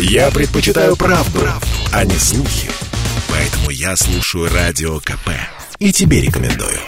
[0.00, 2.70] Я предпочитаю правду, правду, а не слухи.
[3.28, 5.30] Поэтому я слушаю Радио КП.
[5.80, 6.78] И тебе рекомендую.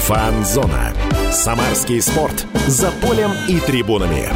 [0.00, 0.94] Фанзона.
[1.32, 2.44] Самарский спорт.
[2.66, 4.28] За полем и трибунами.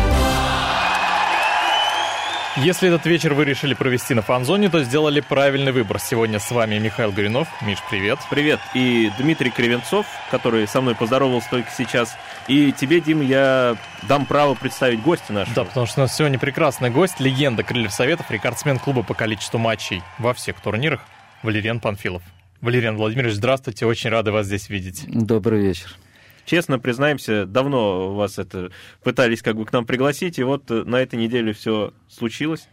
[2.56, 6.00] Если этот вечер вы решили провести на фан-зоне, то сделали правильный выбор.
[6.00, 7.46] Сегодня с вами Михаил Горюнов.
[7.62, 8.18] Миш, привет.
[8.28, 8.58] Привет.
[8.74, 12.16] И Дмитрий Кривенцов, который со мной поздоровался только сейчас.
[12.48, 13.76] И тебе, Дим, я
[14.08, 15.54] дам право представить гостя нашего.
[15.54, 19.58] Да, потому что у нас сегодня прекрасный гость, легенда Крыльев Советов, рекордсмен клуба по количеству
[19.58, 21.02] матчей во всех турнирах,
[21.44, 22.22] Валериан Панфилов.
[22.60, 25.04] Валериан Владимирович, здравствуйте, очень рады вас здесь видеть.
[25.06, 25.96] Добрый вечер.
[26.44, 28.70] Честно признаемся, давно вас это
[29.02, 32.68] пытались как бы к нам пригласить, и вот на этой неделе все случилось,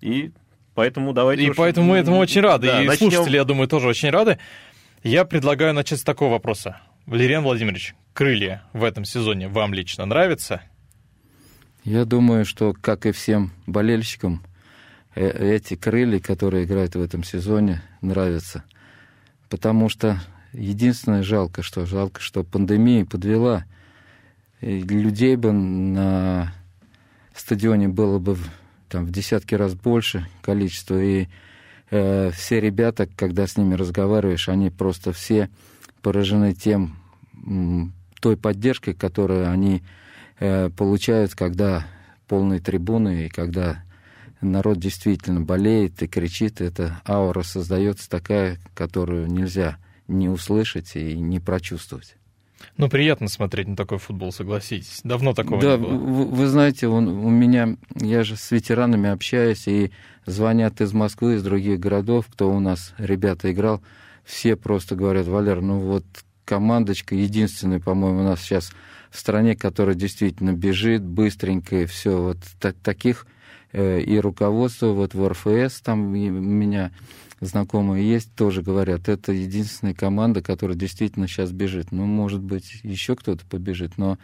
[0.00, 0.32] и
[0.74, 1.44] поэтому давайте...
[1.44, 1.56] И уж...
[1.56, 3.10] поэтому мы этому очень рады, Да, и начнем.
[3.10, 4.38] слушатели, я думаю, тоже очень рады.
[5.02, 6.80] Я предлагаю начать с такого вопроса.
[7.06, 10.62] Валериан Владимирович, крылья в этом сезоне вам лично нравятся?
[11.84, 14.42] Я думаю, что, как и всем болельщикам,
[15.14, 18.64] э- эти крылья, которые играют в этом сезоне, нравятся.
[19.48, 20.20] Потому что
[20.52, 23.64] единственное жалко, что жалко, что пандемия подвела.
[24.60, 26.52] И людей бы на
[27.34, 28.36] стадионе было бы
[28.88, 31.00] там, в десятки раз больше количество.
[31.02, 31.28] И
[31.90, 35.50] э, все ребята, когда с ними разговариваешь, они просто все
[36.02, 36.96] поражены тем,
[38.20, 39.82] той поддержкой, которую они
[40.38, 41.86] э, получают, когда
[42.28, 43.82] полные трибуны и когда
[44.40, 49.78] народ действительно болеет и кричит, эта аура создается такая, которую нельзя
[50.08, 52.16] не услышать и не прочувствовать.
[52.76, 55.00] Ну, приятно смотреть на такой футбол, согласитесь.
[55.04, 55.92] Давно такого да, не было.
[55.92, 59.92] Вы, вы знаете, он, у меня, я же с ветеранами общаюсь, и
[60.24, 63.82] звонят из Москвы, из других городов, кто у нас, ребята, играл,
[64.24, 66.04] все просто говорят, Валер, ну вот
[66.44, 68.72] командочка единственная, по-моему, у нас сейчас
[69.10, 73.26] в стране, которая действительно бежит быстренько, и все, вот та- таких
[73.72, 76.90] э, и руководство вот в РФС, там меня
[77.40, 81.92] знакомые есть, тоже говорят, это единственная команда, которая действительно сейчас бежит.
[81.92, 84.18] Ну, может быть, еще кто-то побежит, но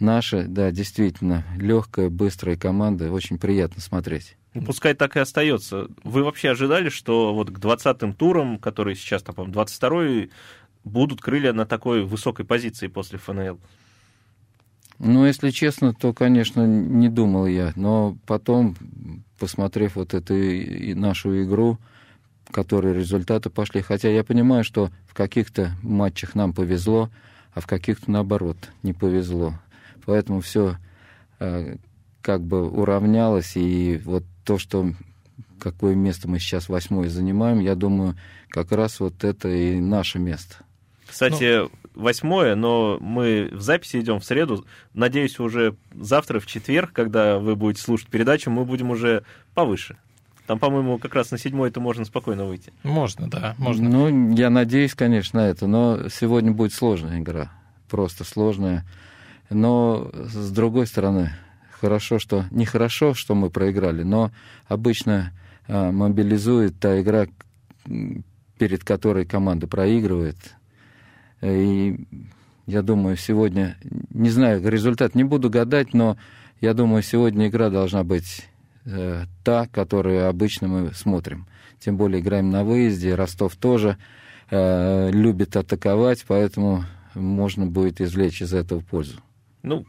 [0.00, 4.36] наша, да, действительно, легкая, быстрая команда, очень приятно смотреть.
[4.54, 5.88] Ну, Пускай так и остается.
[6.02, 10.30] Вы вообще ожидали, что вот к 20-м турам, которые сейчас, там, по-моему, 22-й,
[10.84, 13.58] будут крылья на такой высокой позиции после ФНЛ?
[14.98, 17.72] Ну, если честно, то, конечно, не думал я.
[17.76, 18.76] Но потом,
[19.38, 21.78] посмотрев вот эту и нашу игру,
[22.46, 27.10] в которой результаты пошли, хотя я понимаю, что в каких-то матчах нам повезло,
[27.52, 29.54] а в каких-то, наоборот, не повезло.
[30.04, 30.76] Поэтому все
[31.38, 34.92] как бы уравнялось, и вот то, что
[35.58, 38.16] какое место мы сейчас восьмое занимаем, я думаю,
[38.48, 40.56] как раз вот это и наше место.
[41.06, 44.66] Кстати, восьмое, но мы в записи идем в среду.
[44.92, 49.22] Надеюсь, уже завтра, в четверг, когда вы будете слушать передачу, мы будем уже
[49.54, 49.96] повыше.
[50.46, 52.72] Там, по-моему, как раз на седьмой это можно спокойно выйти.
[52.84, 53.88] Можно, да, можно.
[53.88, 57.50] Ну, я надеюсь, конечно, на это, но сегодня будет сложная игра,
[57.88, 58.84] просто сложная.
[59.50, 61.32] Но, с другой стороны,
[61.80, 62.44] хорошо, что...
[62.50, 64.30] Нехорошо, что мы проиграли, но
[64.68, 65.32] обычно
[65.68, 67.26] а, мобилизует та игра,
[68.58, 70.36] перед которой команда проигрывает.
[71.42, 72.06] И
[72.66, 73.76] я думаю, сегодня...
[74.10, 76.16] Не знаю, результат не буду гадать, но
[76.60, 78.48] я думаю, сегодня игра должна быть
[78.86, 81.46] э, та, которую обычно мы смотрим.
[81.78, 83.98] Тем более играем на выезде, Ростов тоже
[84.50, 89.20] э, любит атаковать, поэтому можно будет извлечь из этого пользу.
[89.62, 89.84] Ну,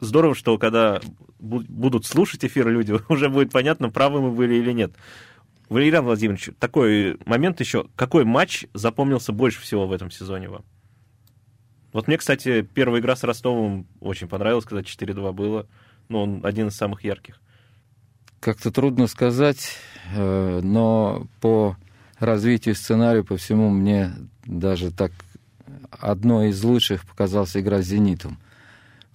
[0.00, 1.00] здорово, что когда
[1.40, 4.92] бу- будут слушать эфир люди, уже будет понятно, правы мы были или нет.
[5.68, 7.86] Валерий Владимирович, такой момент еще.
[7.96, 10.64] Какой матч запомнился больше всего в этом сезоне вам?
[11.92, 15.66] Вот мне, кстати, первая игра с Ростовом очень понравилась, когда 4-2 было.
[16.08, 17.40] Ну, он один из самых ярких.
[18.40, 19.76] Как-то трудно сказать,
[20.14, 21.76] э, но по
[22.18, 24.12] развитию сценария, по всему, мне
[24.44, 25.12] даже так
[25.90, 28.38] одной из лучших показалась игра с «Зенитом».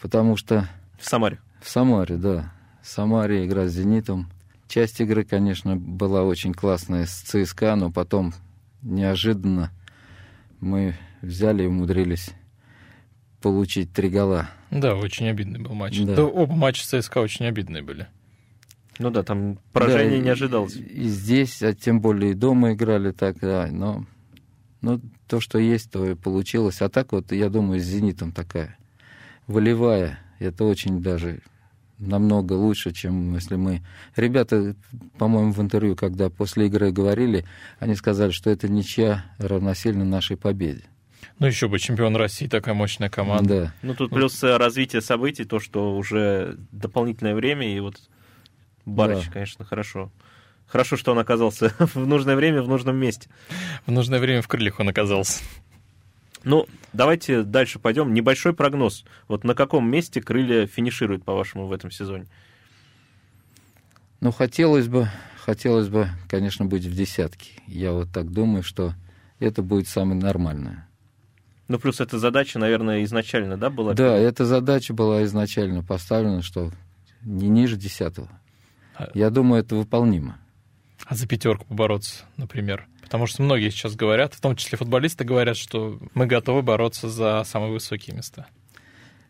[0.01, 0.68] Потому что
[1.00, 1.40] В Самаре.
[1.62, 2.51] в Самаре, да,
[2.81, 4.30] в Самаре игра с «Зенитом».
[4.68, 8.34] Часть игры, конечно, была очень классная с ЦСКА, но потом
[8.81, 9.69] неожиданно
[10.60, 12.31] мы взяли и умудрились
[13.42, 14.50] получить три гола.
[14.69, 16.00] Да, очень обидный был матч.
[16.01, 16.16] Да.
[16.16, 16.24] Да.
[16.24, 18.07] оба матча ЦСКА очень обидные были.
[19.01, 20.75] Ну да, там поражение Да, не ожидалось.
[20.75, 24.06] И, и здесь, а тем более и дома играли так, да, но
[24.81, 26.81] ну, то, что есть, то и получилось.
[26.81, 28.77] А так вот, я думаю, с «Зенитом» такая
[29.48, 30.19] волевая.
[30.39, 31.42] Это очень даже
[31.98, 33.81] намного лучше, чем если мы...
[34.15, 34.75] Ребята,
[35.18, 37.45] по-моему, в интервью, когда после игры говорили,
[37.80, 40.83] они сказали, что это ничья равносильно нашей победе.
[41.38, 43.62] Ну, еще бы, чемпион России, такая мощная команда.
[43.65, 43.74] Да.
[43.88, 48.00] Ну, тут плюс э, развитие событий, то, что уже дополнительное время, и вот
[48.96, 49.32] Барыч, Да.
[49.32, 50.12] конечно, хорошо.
[50.68, 53.30] Хорошо, что он оказался в нужное время, в нужном месте.
[53.86, 55.44] В нужное время в крыльях он оказался.
[56.44, 58.14] Ну, давайте дальше пойдем.
[58.14, 59.06] Небольшой прогноз.
[59.28, 62.26] Вот на каком месте крылья финишируют, по-вашему, в этом сезоне?
[64.22, 65.08] Ну, хотелось бы,
[65.44, 67.52] хотелось бы, конечно, быть в десятке.
[67.68, 68.94] Я вот так думаю, что
[69.40, 70.88] это будет самое нормальное.
[71.68, 73.94] Ну, плюс эта задача, наверное, изначально, да, была?
[73.94, 76.72] Да, эта задача была изначально поставлена, что
[77.24, 78.30] не ниже десятого.
[79.13, 80.38] Я думаю, это выполнимо.
[81.06, 82.88] А за пятерку побороться, например.
[83.01, 87.44] Потому что многие сейчас говорят, в том числе футболисты говорят, что мы готовы бороться за
[87.45, 88.48] самые высокие места.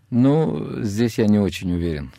[0.09, 2.11] Ну, здесь я не очень уверен.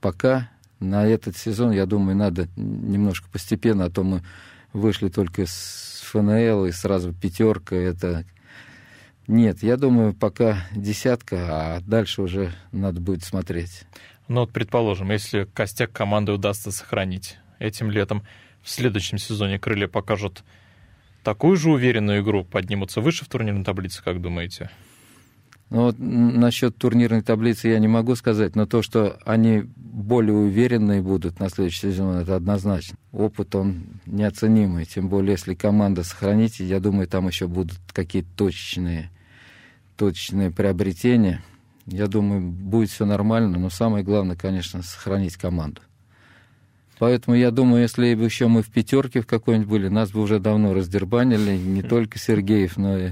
[0.00, 0.50] Пока
[0.80, 4.22] на этот сезон, я думаю, надо немножко постепенно, а то мы
[4.72, 7.76] вышли только с ФНЛ и сразу пятерка.
[7.76, 8.24] Это
[9.26, 13.82] нет, я думаю, пока десятка, а дальше уже надо будет смотреть.
[14.28, 18.24] Ну вот, предположим, если костяк команды удастся сохранить этим летом,
[18.62, 20.42] в следующем сезоне крылья покажут
[21.22, 24.70] такую же уверенную игру, поднимутся выше в турнирной таблице, как думаете?
[25.70, 31.02] Ну, вот насчет турнирной таблицы я не могу сказать, но то, что они более уверенные
[31.02, 32.96] будут на следующий сезон, это однозначно.
[33.10, 39.10] Опыт, он неоценимый, тем более, если команда сохранить, я думаю, там еще будут какие-то точечные,
[39.96, 41.42] точечные приобретения.
[41.86, 45.80] Я думаю, будет все нормально, но самое главное, конечно, сохранить команду.
[46.98, 50.40] Поэтому я думаю, если бы еще мы в пятерке в какой-нибудь были, нас бы уже
[50.40, 53.10] давно раздербанили, не только Сергеев, но и,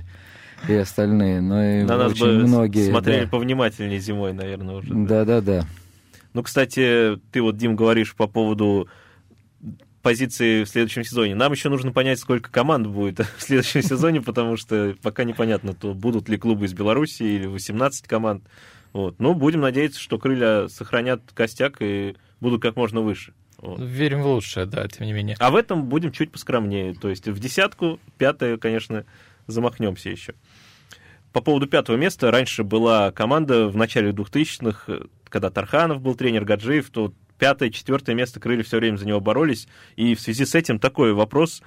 [0.68, 2.90] и остальные, но и На нас очень бы многие.
[2.90, 3.30] смотрели да.
[3.30, 4.92] повнимательнее зимой, наверное, уже.
[4.92, 5.66] Да, да, да.
[6.32, 8.88] Ну, кстати, ты вот, Дим, говоришь по поводу
[10.04, 11.34] позиции в следующем сезоне.
[11.34, 15.94] Нам еще нужно понять, сколько команд будет в следующем сезоне, потому что пока непонятно, то
[15.94, 18.44] будут ли клубы из Беларуси или 18 команд.
[18.92, 19.18] Вот.
[19.18, 23.32] Ну, будем надеяться, что крылья сохранят костяк и будут как можно выше.
[23.56, 23.80] Вот.
[23.80, 25.36] Верим в лучшее, да, тем не менее.
[25.40, 26.94] А в этом будем чуть поскромнее.
[26.94, 29.06] То есть в десятку, пятое, конечно,
[29.46, 30.34] замахнемся еще.
[31.32, 36.44] По поводу пятого места, раньше была команда в начале 2000-х, э, когда Тарханов был тренер,
[36.44, 39.68] Гаджиев, то пятое, четвертое место крылья все время за него боролись.
[39.96, 41.62] И в связи с этим такой вопрос.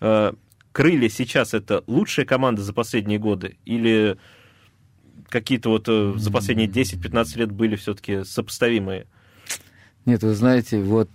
[0.00, 0.32] Э,
[0.76, 3.56] Крылья сейчас это лучшая команда за последние годы?
[3.64, 4.18] Или
[5.30, 9.06] какие-то вот э, за последние 10-15 лет были все-таки сопоставимые?
[10.04, 11.08] Нет, вы знаете, вот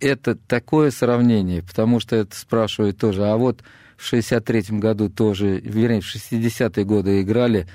[0.00, 3.24] это такое сравнение, потому что это спрашивают тоже.
[3.24, 3.62] А вот
[3.96, 7.66] в 63-м году тоже, вернее, в 60-е годы играли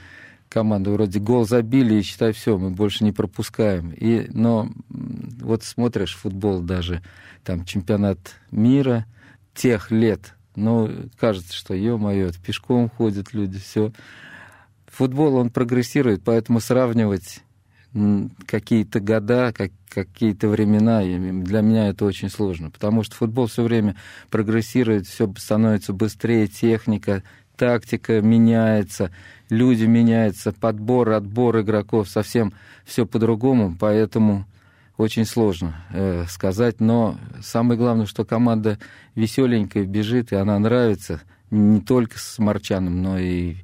[0.49, 3.91] команды вроде гол забили, и считай, все, мы больше не пропускаем.
[3.91, 7.01] И, но вот смотришь футбол даже,
[7.43, 8.17] там чемпионат
[8.51, 9.05] мира
[9.53, 10.89] тех лет, ну,
[11.19, 13.91] кажется, что, ё-моё, пешком ходят люди, все.
[14.87, 17.43] Футбол, он прогрессирует, поэтому сравнивать
[18.45, 23.95] какие-то года, как, какие-то времена, для меня это очень сложно, потому что футбол все время
[24.29, 27.23] прогрессирует, все становится быстрее, техника,
[27.55, 29.11] тактика меняется,
[29.49, 32.53] люди меняются, подбор, отбор игроков, совсем
[32.85, 34.45] все по-другому, поэтому
[34.97, 38.79] очень сложно э, сказать, но самое главное, что команда
[39.15, 41.21] веселенькая, бежит, и она нравится
[41.51, 43.57] не только с Марчаном, но и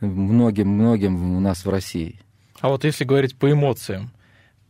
[0.00, 2.20] многим-многим у нас в России.
[2.60, 4.10] А вот если говорить по эмоциям,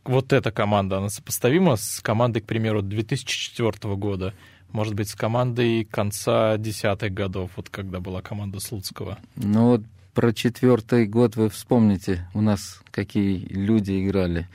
[0.04, 4.34] вот эта команда, она сопоставима с командой, к примеру, 2004 года?
[4.70, 9.18] Может быть, с командой конца десятых годов, вот когда была команда Слуцкого?
[9.36, 9.82] Ну вот
[10.14, 14.48] про четвертый год вы вспомните, у нас какие люди играли.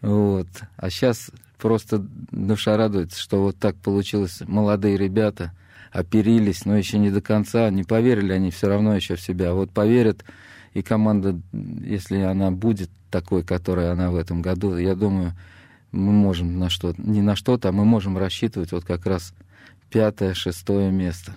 [0.00, 0.48] Вот.
[0.76, 4.40] А сейчас просто душа радуется, что вот так получилось.
[4.46, 5.52] Молодые ребята
[5.92, 7.70] оперились, но еще не до конца.
[7.70, 9.52] Не поверили они все равно еще в себя.
[9.54, 10.24] Вот поверят,
[10.72, 15.34] и команда, если она будет такой, которой она в этом году, я думаю,
[15.92, 19.32] мы можем на что не на что-то, а мы можем рассчитывать вот как раз
[19.90, 21.34] пятое, шестое место.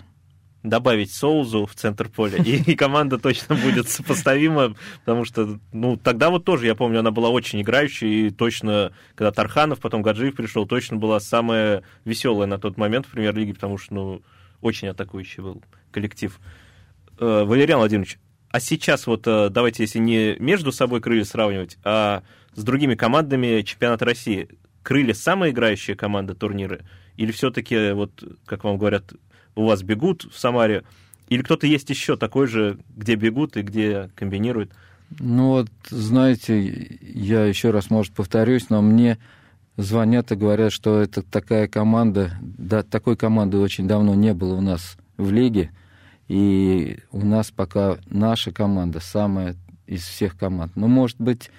[0.69, 6.45] Добавить Соузу в центр поля, и, команда точно будет сопоставима, потому что, ну, тогда вот
[6.45, 10.97] тоже, я помню, она была очень играющей, и точно, когда Тарханов, потом Гаджиев пришел, точно
[10.97, 14.21] была самая веселая на тот момент в премьер-лиге, потому что, ну,
[14.61, 16.39] очень атакующий был коллектив.
[17.19, 18.19] Э, Валериан Владимирович,
[18.49, 23.61] а сейчас вот э, давайте, если не между собой крылья сравнивать, а с другими командами
[23.61, 24.49] чемпионата России,
[24.83, 26.79] крылья самая играющая команда турнира?
[27.17, 29.13] Или все-таки, вот, как вам говорят,
[29.57, 30.83] у вас бегут в Самаре,
[31.29, 34.71] или кто-то есть еще такой же, где бегут и где комбинируют?
[35.19, 39.17] Ну вот, знаете, я еще раз, может, повторюсь, но мне
[39.77, 44.61] звонят и говорят, что это такая команда, да, такой команды очень давно не было у
[44.61, 45.71] нас в лиге,
[46.27, 50.73] И у нас пока наша команда самая из всех команд.
[50.75, 51.49] Ну, может быть,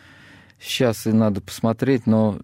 [0.60, 2.38] сейчас и надо посмотреть, но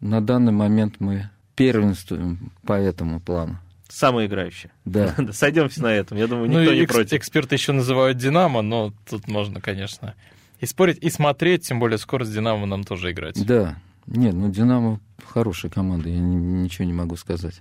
[0.00, 3.58] на данный момент мы первенствуем по этому плану.
[3.88, 4.70] Самые играющие.
[4.84, 5.14] Да.
[5.32, 6.18] Сойдемся на этом.
[6.18, 7.12] Я думаю, Ну, никто и не экс- против.
[7.14, 10.14] эксперты еще называют Динамо, но тут можно, конечно,
[10.60, 13.44] и спорить, и смотреть, тем более скоро с Динамо нам тоже играть.
[13.46, 13.78] Да.
[14.06, 17.60] Нет, ну Динамо хорошая команда, я ни- ничего не могу сказать.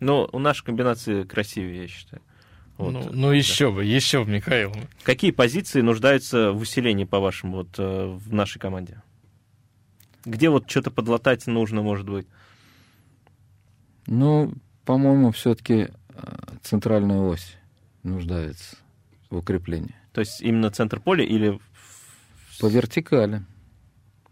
[0.00, 2.20] Но у нашей комбинации красивее, я считаю.
[2.76, 2.92] Вот.
[2.92, 4.72] Ну, ну еще бы, еще бы, Михаил.
[5.04, 9.00] Какие позиции нуждаются в усилении, по-вашему, вот, э, в нашей команде?
[10.24, 12.26] Где вот что-то подлатать нужно, может быть?
[14.06, 14.52] Ну,
[14.84, 15.88] по-моему, все-таки
[16.62, 17.56] центральная ось
[18.02, 18.76] нуждается
[19.30, 19.94] в укреплении.
[20.12, 21.58] То есть именно центр поля или...
[22.60, 23.42] По вертикали.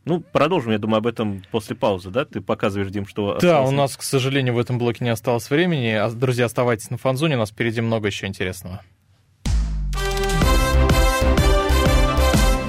[0.04, 2.24] Ну, продолжим, я думаю, об этом после паузы, да?
[2.24, 3.38] Ты показываешь, Дим, что...
[3.40, 3.70] Да, осталось?
[3.70, 5.90] у нас, к сожалению, в этом блоке не осталось времени.
[5.90, 8.82] А, Друзья, оставайтесь на фанзоне, у нас впереди много еще интересного.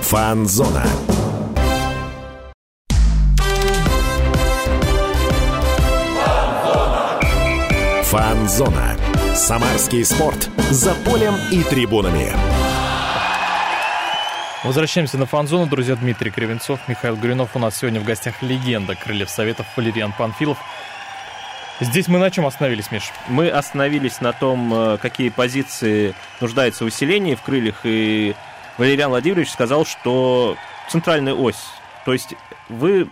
[0.01, 0.85] Фанзона.
[8.13, 8.95] Фанзона.
[9.33, 10.47] Самарский спорт.
[10.69, 12.31] За полем и трибунами.
[14.63, 15.95] Возвращаемся на фан-зону, друзья.
[15.95, 17.55] Дмитрий Кривенцов, Михаил Гуринов.
[17.55, 20.59] У нас сегодня в гостях легенда Крыльев Советов Валериан Панфилов.
[21.79, 23.11] Здесь мы на чем остановились, Миш?
[23.29, 28.35] Мы остановились на том, э, какие позиции нуждаются в усилении в крыльях, и
[28.77, 30.55] Валериан Владимирович сказал, что
[30.87, 31.65] центральная ось.
[32.05, 32.35] То есть
[32.69, 33.09] вы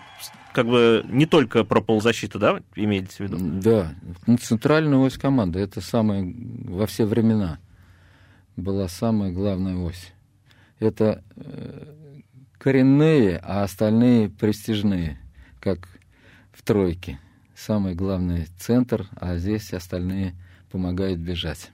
[0.54, 3.38] как бы не только про полузащиту, да, имеете в виду?
[3.40, 3.94] Да,
[4.28, 6.34] ну, центральная ось команды это самая
[6.66, 7.60] во все времена
[8.56, 10.14] была самая главная ось.
[10.80, 11.86] Это э,
[12.58, 15.20] коренные, а остальные престижные,
[15.60, 15.88] как
[16.52, 17.20] в тройке.
[17.56, 20.34] Самый главный центр, а здесь остальные
[20.72, 21.72] помогают бежать.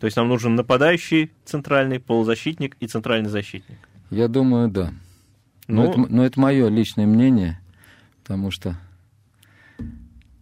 [0.00, 3.78] То есть нам нужен нападающий центральный, полузащитник и центральный защитник.
[4.10, 4.92] Я думаю, да.
[5.66, 7.60] Но, Ну- это, но это мое личное мнение,
[8.28, 8.76] потому что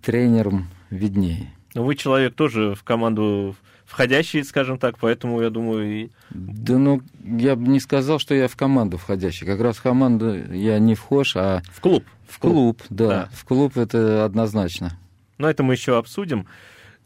[0.02, 1.52] тренерам виднее.
[1.72, 7.00] Но вы человек тоже в команду входящий, скажем так, поэтому я думаю, и Да ну,
[7.22, 9.46] я бы не сказал, что я в команду входящий.
[9.46, 12.04] Как раз в команду я не вхож, а в клуб.
[12.28, 13.08] в клуб, да.
[13.08, 13.28] Да.
[13.32, 14.98] В клуб это однозначно.
[15.38, 16.48] Но это мы еще обсудим.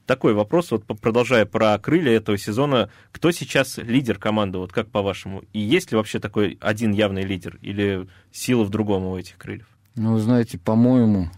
[0.06, 5.44] Такой вопрос, вот продолжая про крылья этого сезона, кто сейчас лидер команды, вот как по-вашему?
[5.52, 9.66] И есть ли вообще такой один явный лидер или сила в другом у этих крыльев?
[9.96, 11.28] Ну, вы знаете, по-моему,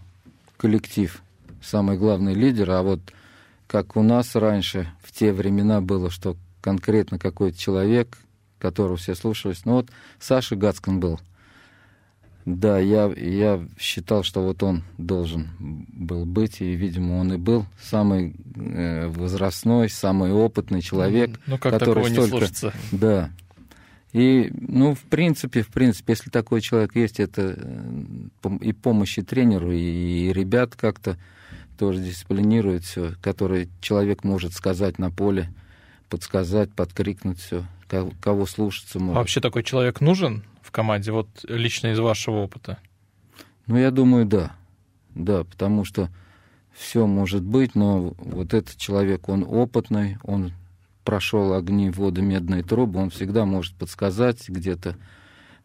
[0.57, 1.21] коллектив
[1.61, 2.99] самый главный лидер, а вот
[3.67, 8.17] как у нас раньше в те времена было, что конкретно какой-то человек,
[8.59, 11.19] которого все слушались, ну вот Саша Гацкан был.
[12.45, 17.65] Да, я, я считал, что вот он должен был быть, и, видимо, он и был
[17.81, 22.73] самый э, возрастной, самый опытный человек, Ну, как который такого не столько- слушается?
[22.91, 23.29] да.
[24.13, 29.71] И, ну, в принципе, в принципе, если такой человек есть, это э, и помощи тренеру,
[29.71, 31.17] и, ребят как-то
[31.79, 35.49] тоже дисциплинирует все, который человек может сказать на поле,
[36.09, 37.65] подсказать, подкрикнуть все,
[38.21, 39.15] кого слушаться А может.
[39.17, 42.77] вообще такой человек нужен в команде, вот лично из вашего опыта?
[43.65, 44.55] Ну, я думаю, да.
[45.15, 46.09] Да, потому что
[46.71, 50.53] все может быть, но вот этот человек, он опытный, он
[51.03, 54.95] прошел огни, воды, медные трубы, он всегда может подсказать где-то,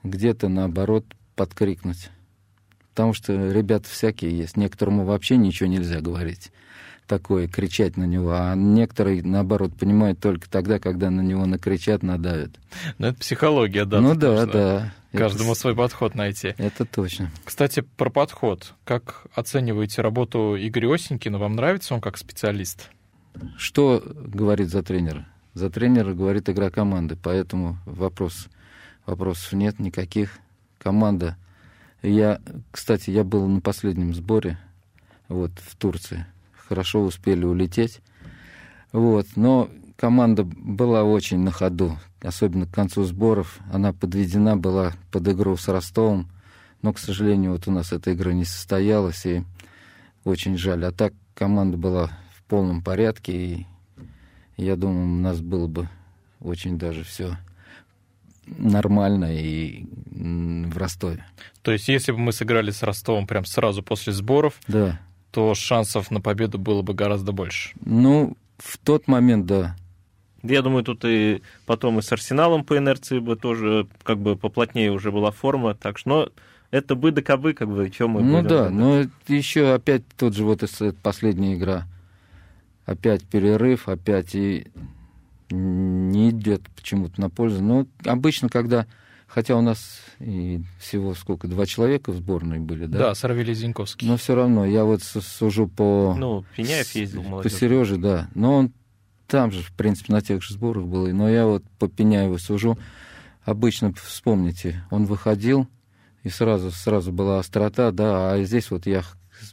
[0.03, 1.05] где-то наоборот
[1.35, 2.11] подкрикнуть.
[2.91, 4.57] Потому что ребята всякие есть.
[4.57, 6.51] Некоторому вообще ничего нельзя говорить
[7.09, 12.51] такое, кричать на него, а некоторые, наоборот, понимают только тогда, когда на него накричат, надавят.
[12.99, 14.01] Ну, это психология, да.
[14.01, 14.95] ну да, да.
[15.11, 16.55] Каждому это, свой подход найти.
[16.59, 17.31] это точно.
[17.45, 18.75] Кстати, про подход.
[18.85, 21.39] Как оцениваете работу Игоря Осенькина?
[21.39, 22.91] Вам нравится он как специалист?
[23.57, 25.27] Что говорит за тренера?
[25.55, 28.49] За тренера говорит игра команды, поэтому вопрос,
[29.07, 30.39] вопросов нет никаких.
[30.79, 31.37] Команда.
[32.03, 34.59] Я, кстати, я был на последнем сборе
[35.29, 36.27] вот, в Турции.
[36.69, 38.01] Хорошо успели улететь.
[38.93, 43.59] Вот, но команда была очень на ходу, особенно к концу сборов.
[43.73, 46.31] Она подведена была под игру с Ростовом,
[46.83, 49.45] но, к сожалению, вот у нас эта игра не состоялась, и
[50.25, 50.85] очень жаль.
[50.85, 52.11] А так команда была
[52.49, 53.67] в полном порядке, и
[54.57, 55.87] я думаю, у нас было бы
[56.41, 57.37] очень даже все
[58.47, 61.27] нормально и в Ростове.
[61.61, 64.99] То есть, если бы мы сыграли с Ростовом прям сразу после сборов, Да.
[65.31, 67.73] то шансов на победу было бы гораздо больше.
[67.85, 69.77] Ну, в тот момент, да.
[70.43, 74.91] Я думаю, тут и потом и с Арсеналом по инерции бы тоже как бы поплотнее
[74.91, 76.29] уже была форма, так что, но
[76.71, 80.35] это бы да кабы, как бы, чем мы ну будем, да, но еще опять тот
[80.35, 80.65] же вот
[81.03, 81.87] последняя игра.
[82.89, 84.67] Опять перерыв, опять и
[85.51, 87.63] не идет почему-то на пользу.
[87.63, 88.87] Но обычно, когда
[89.29, 92.99] Хотя у нас и всего сколько, два человека в сборной были, да?
[92.99, 94.09] Да, Сарвели Зиньковский.
[94.09, 96.17] Но все равно, я вот сужу по...
[96.19, 97.53] Ну, Пеняев ездил, молодежь.
[97.53, 98.31] По Сереже, да.
[98.35, 98.73] Но он
[99.27, 101.13] там же, в принципе, на тех же сборах был.
[101.13, 102.79] Но я вот по Пеняеву сужу.
[103.45, 105.69] Обычно, вспомните, он выходил,
[106.23, 109.03] и сразу, сразу была острота, да, а здесь вот я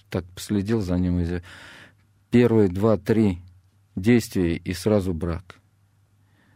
[0.10, 1.42] так последил за ним, и
[2.36, 3.40] первые два-три
[3.96, 5.56] действия, и сразу брак.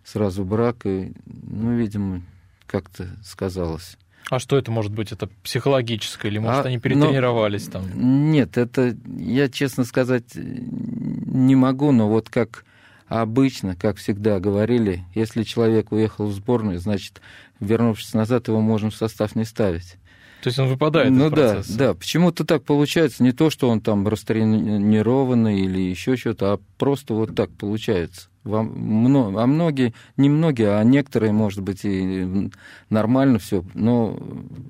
[0.03, 2.21] Сразу брак, и, ну, видимо,
[2.67, 3.97] как-то сказалось.
[4.29, 5.13] А что это может быть?
[5.13, 8.31] Это психологическое или, может, а, они перетренировались но, там?
[8.31, 12.65] Нет, это, я, честно сказать, не могу, но вот как
[13.07, 17.21] обычно, как всегда говорили, если человек уехал в сборную, значит,
[17.61, 19.95] вернувшись назад, его можно в состав не ставить.
[20.41, 21.77] То есть он выпадает ну, из процесса?
[21.77, 21.93] да, да.
[21.93, 23.23] Почему-то так получается.
[23.23, 28.29] Не то, что он там растренированный или еще что-то, а просто вот так получается.
[28.43, 32.49] Вам, а многие, не многие, а некоторые, может быть, и
[32.89, 34.17] нормально все, но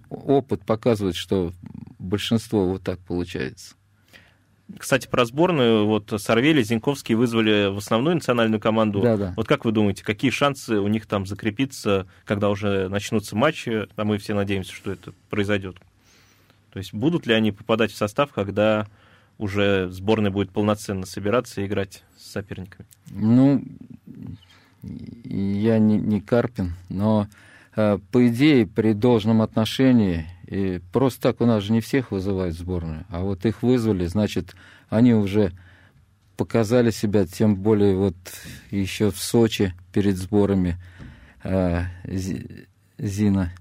[0.10, 1.54] опыт показывает, что
[2.00, 3.76] большинство вот так получается.
[4.78, 9.02] Кстати, про сборную, вот Сорвели, Зиньковский вызвали в основную национальную команду.
[9.02, 9.34] Да, да.
[9.36, 14.04] Вот как вы думаете, какие шансы у них там закрепиться, когда уже начнутся матчи, а
[14.04, 15.78] мы все надеемся, что это произойдет?
[16.72, 18.88] То есть будут ли они попадать в состав, когда
[19.40, 22.88] уже сборная будет полноценно собираться и играть с соперниками?
[23.10, 23.64] Ну,
[24.84, 27.28] я не, не Карпин, но
[27.76, 32.56] э, по идее, при должном отношении, и просто так у нас же не всех вызывают
[32.56, 34.56] в сборную, а вот их вызвали, значит,
[34.90, 35.52] они уже
[36.38, 38.16] показали себя, тем более вот
[38.72, 40.78] еще в Сочи перед сборами
[41.44, 41.84] э,
[42.98, 43.54] Зина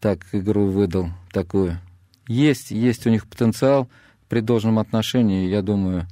[0.00, 1.78] так игру выдал такую.
[2.26, 3.90] Есть, есть у них потенциал,
[4.30, 6.06] при должном отношении, я думаю,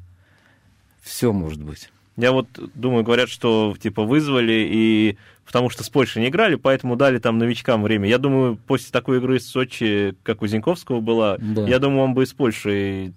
[1.01, 1.89] все может быть.
[2.19, 6.97] Я вот думаю, говорят, что типа вызвали и потому что с Польшей не играли, поэтому
[6.97, 8.09] дали там новичкам время.
[8.09, 11.67] Я думаю, после такой игры с Сочи, как у Зиньковского была, да.
[11.69, 13.13] я думаю, он бы из Польши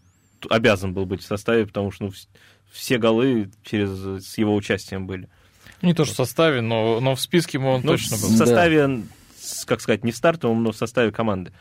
[0.49, 2.11] обязан был быть в составе, потому что ну,
[2.71, 5.29] все голы через, с его участием были.
[5.81, 8.29] Не то, что в составе, но, но в списке он ну, точно был.
[8.29, 9.03] В составе, да.
[9.65, 11.51] как сказать, не в стартовом, но в составе команды.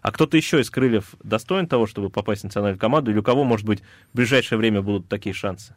[0.00, 3.44] А кто-то еще из крыльев достоин того, чтобы попасть в национальную команду, или у кого,
[3.44, 3.80] может быть,
[4.12, 5.74] в ближайшее время будут такие шансы?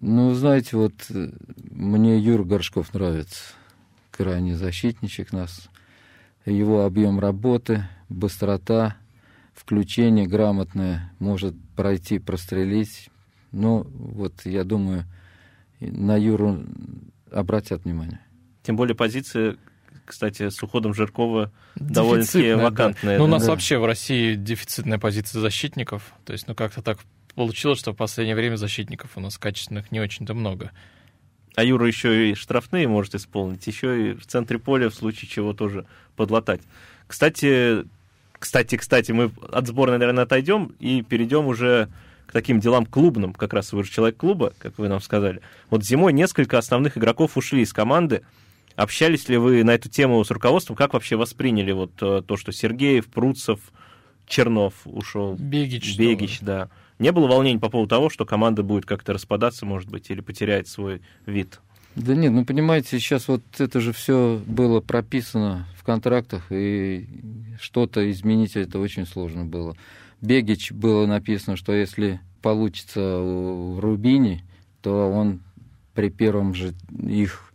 [0.00, 1.30] Ну, знаете, вот э,
[1.70, 3.54] мне Юр Горшков нравится.
[4.10, 5.68] Крайний защитничек нас.
[6.44, 8.96] Его объем работы, быстрота,
[9.54, 13.10] включение грамотное, может пройти, прострелить.
[13.52, 15.04] Ну, вот я думаю,
[15.80, 16.64] на Юру
[17.30, 18.20] обратят внимание.
[18.62, 19.56] Тем более позиция
[20.04, 23.16] кстати, с уходом Жиркова довольно-таки вакантная.
[23.16, 23.18] Да.
[23.18, 23.50] Ну, у нас да.
[23.50, 26.12] вообще в России дефицитная позиция защитников.
[26.24, 26.98] То есть, ну, как-то так
[27.34, 30.72] получилось, что в последнее время защитников у нас качественных не очень-то много.
[31.54, 35.52] А Юра еще и штрафные может исполнить, еще и в центре поля в случае чего
[35.52, 36.62] тоже подлатать.
[37.06, 37.84] Кстати,
[38.38, 41.88] кстати, кстати, мы от сборной, наверное, отойдем и перейдем уже
[42.26, 45.42] к таким делам клубным, как раз вы же человек клуба, как вы нам сказали.
[45.68, 48.22] Вот зимой несколько основных игроков ушли из команды,
[48.76, 50.76] Общались ли вы на эту тему с руководством?
[50.76, 53.60] Как вообще восприняли вот э, то, что Сергеев, Пруцев,
[54.26, 55.34] Чернов ушел?
[55.34, 55.98] Бегич.
[55.98, 56.70] Бегич, да.
[57.02, 60.68] Не было волнений по поводу того, что команда будет как-то распадаться, может быть, или потеряет
[60.68, 61.60] свой вид?
[61.94, 67.06] Да нет, ну понимаете, сейчас вот это же все было прописано в контрактах, и
[67.60, 69.76] что-то изменить это очень сложно было.
[70.22, 74.42] Бегич было написано, что если получится в Рубине,
[74.80, 75.40] то он
[75.92, 77.52] при первом же их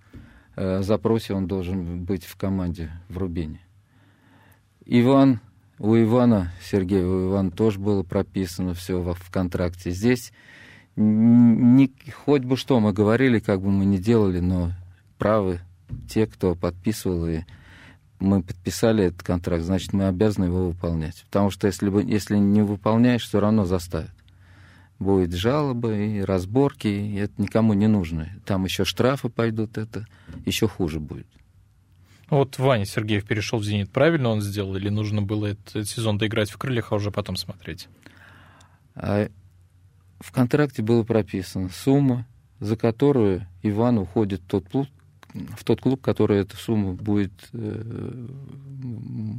[0.58, 3.62] Э, запросе он должен быть в команде в Рубине.
[4.86, 5.40] Иван,
[5.80, 9.92] у Ивана, Сергея, у Ивана тоже было прописано все в, в контракте.
[9.92, 10.32] Здесь
[10.96, 11.94] не,
[12.26, 14.72] хоть бы что мы говорили, как бы мы ни делали, но
[15.18, 15.60] правы
[16.10, 17.42] те, кто подписывал, и
[18.20, 21.24] мы подписали этот контракт, значит, мы обязаны его выполнять.
[21.26, 24.12] Потому что если, бы, если не выполняешь, все равно заставят
[25.00, 28.30] будет жалобы и разборки, и это никому не нужно.
[28.46, 30.08] Там еще штрафы пойдут, это
[30.46, 31.28] еще хуже будет.
[32.30, 33.90] Вот Ваня Сергеев перешел в «Зенит».
[33.90, 34.76] Правильно он сделал?
[34.76, 37.88] Или нужно было этот сезон доиграть в «Крыльях», а уже потом смотреть?
[38.96, 39.30] А
[40.20, 42.28] в контракте было прописано сумма,
[42.60, 44.88] за которую Иван уходит в тот клуб,
[45.34, 48.28] в тот клуб, который эту сумму будет, э,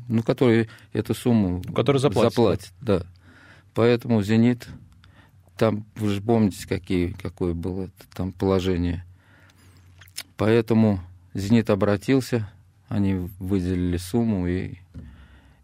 [0.09, 2.35] ну, который эту сумму который заплатит.
[2.35, 3.03] заплатит да.
[3.75, 4.69] Поэтому «Зенит»
[5.59, 9.05] Там, вы же помните, какие, какое было там положение.
[10.37, 11.01] Поэтому
[11.35, 12.49] «Зенит» обратился,
[12.89, 14.77] они выделили сумму, и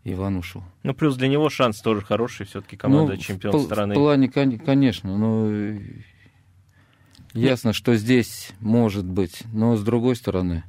[0.05, 0.63] Иван ушел.
[0.83, 3.95] Ну, плюс для него шанс тоже хороший, все-таки команда ну, чемпион в, страны.
[3.95, 5.79] В плане, конечно, но
[7.35, 10.63] Ясно, что здесь может быть, но с другой стороны,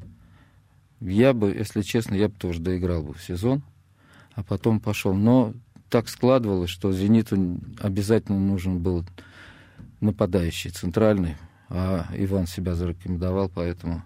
[0.99, 3.61] я бы, если честно, я бы тоже доиграл бы в сезон,
[4.33, 5.13] а потом пошел.
[5.13, 5.53] Но
[5.89, 9.05] так складывалось, что «Зениту» обязательно нужен был
[10.01, 11.35] нападающий, центральный,
[11.69, 14.01] а Иван себя зарекомендовал, поэтому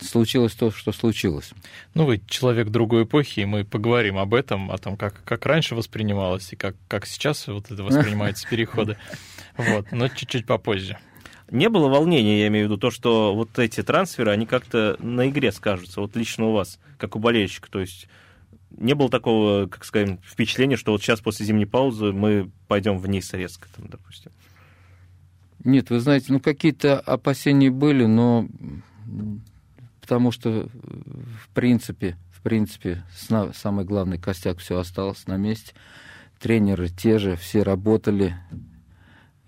[0.00, 1.52] случилось то, что случилось.
[1.94, 5.74] Ну, вы человек другой эпохи, и мы поговорим об этом, о том, как, как раньше
[5.74, 8.96] воспринималось и как, как сейчас вот это воспринимается переходы.
[9.56, 10.98] Вот, но чуть-чуть попозже.
[11.50, 15.30] Не было волнения, я имею в виду, то, что вот эти трансферы, они как-то на
[15.30, 18.06] игре скажутся, вот лично у вас, как у болельщика, то есть
[18.76, 23.32] не было такого, как скажем, впечатления, что вот сейчас после зимней паузы мы пойдем вниз
[23.32, 24.32] резко, там, допустим.
[25.64, 28.46] Нет, вы знаете, ну какие-то опасения были, но
[30.06, 33.02] потому что в принципе, в принципе,
[33.54, 35.74] самый главный костяк все осталось на месте.
[36.38, 38.36] Тренеры те же, все работали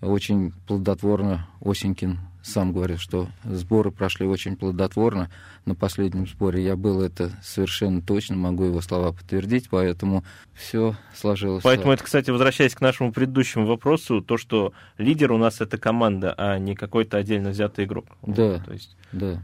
[0.01, 1.47] очень плодотворно.
[1.61, 5.31] Осенькин сам говорит, что сборы прошли очень плодотворно.
[5.65, 11.63] На последнем сборе я был, это совершенно точно, могу его слова подтвердить, поэтому все сложилось.
[11.63, 16.35] Поэтому это, кстати, возвращаясь к нашему предыдущему вопросу, то, что лидер у нас это команда,
[16.37, 18.07] а не какой-то отдельно взятый игрок.
[18.23, 19.41] Да, то есть да.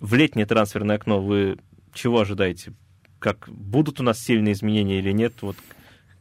[0.00, 1.58] В летнее трансферное окно вы
[1.92, 2.72] чего ожидаете?
[3.18, 5.34] Как будут у нас сильные изменения или нет?
[5.40, 5.56] Вот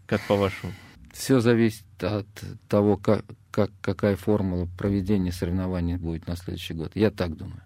[0.06, 0.74] как по-вашему?
[1.14, 2.28] Все зависит от
[2.68, 6.92] того, как, как, какая формула проведения соревнований будет на следующий год.
[6.96, 7.64] Я так думаю.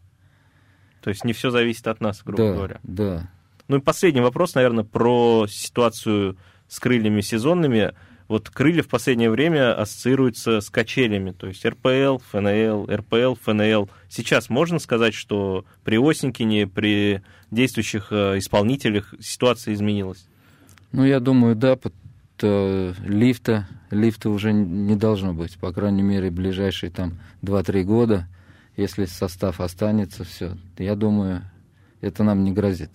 [1.02, 2.80] То есть не все зависит от нас, грубо да, говоря.
[2.84, 3.32] Да.
[3.68, 7.94] Ну и последний вопрос, наверное, про ситуацию с крыльями сезонными.
[8.32, 13.90] Вот крылья в последнее время ассоциируются с качелями, то есть РПЛ, ФНЛ, РПЛ, ФНЛ.
[14.08, 20.26] Сейчас можно сказать, что при Осенькине, при действующих э, исполнителях ситуация изменилась?
[20.94, 21.78] Ну, я думаю, да,
[22.38, 28.30] что лифта, лифта уже не должно быть, по крайней мере, ближайшие там 2-3 года,
[28.78, 30.56] если состав останется, все.
[30.78, 31.42] Я думаю,
[32.00, 32.92] это нам не грозит.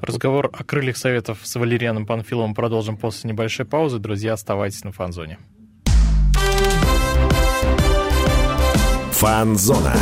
[0.00, 3.98] Разговор о крыльях советов с Валерианом Панфиловым продолжим после небольшой паузы.
[3.98, 5.38] Друзья, оставайтесь на фанзоне.
[9.12, 9.94] Фанзона.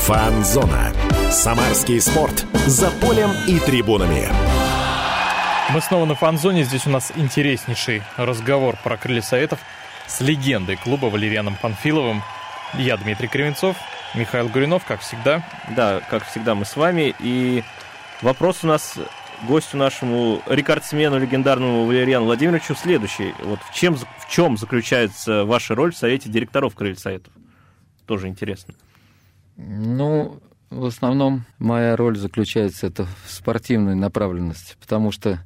[0.00, 0.92] Фанзона.
[1.30, 2.44] Самарский спорт.
[2.66, 4.28] За полем и трибунами.
[5.72, 6.64] Мы снова на фанзоне.
[6.64, 9.60] Здесь у нас интереснейший разговор про крылья советов
[10.10, 12.22] с легендой клуба Валерианом Панфиловым.
[12.74, 13.76] Я Дмитрий Кривенцов,
[14.14, 15.44] Михаил Гуринов, как всегда.
[15.76, 17.14] Да, как всегда мы с вами.
[17.20, 17.62] И
[18.20, 18.98] вопрос у нас
[19.46, 23.34] гостю нашему рекордсмену легендарному Валериану Владимировичу следующий.
[23.44, 27.32] Вот в чем, в чем заключается ваша роль в Совете директоров Крылья Советов?
[28.06, 28.74] Тоже интересно.
[29.56, 35.38] Ну, в основном моя роль заключается это в спортивной направленности, потому что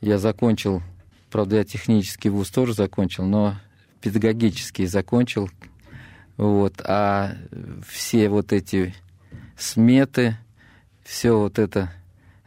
[0.00, 0.82] я закончил,
[1.30, 3.56] правда, я технический вуз тоже закончил, но
[4.04, 5.48] педагогический закончил,
[6.36, 7.36] вот, а
[7.88, 8.94] все вот эти
[9.56, 10.36] сметы,
[11.02, 11.90] все вот это,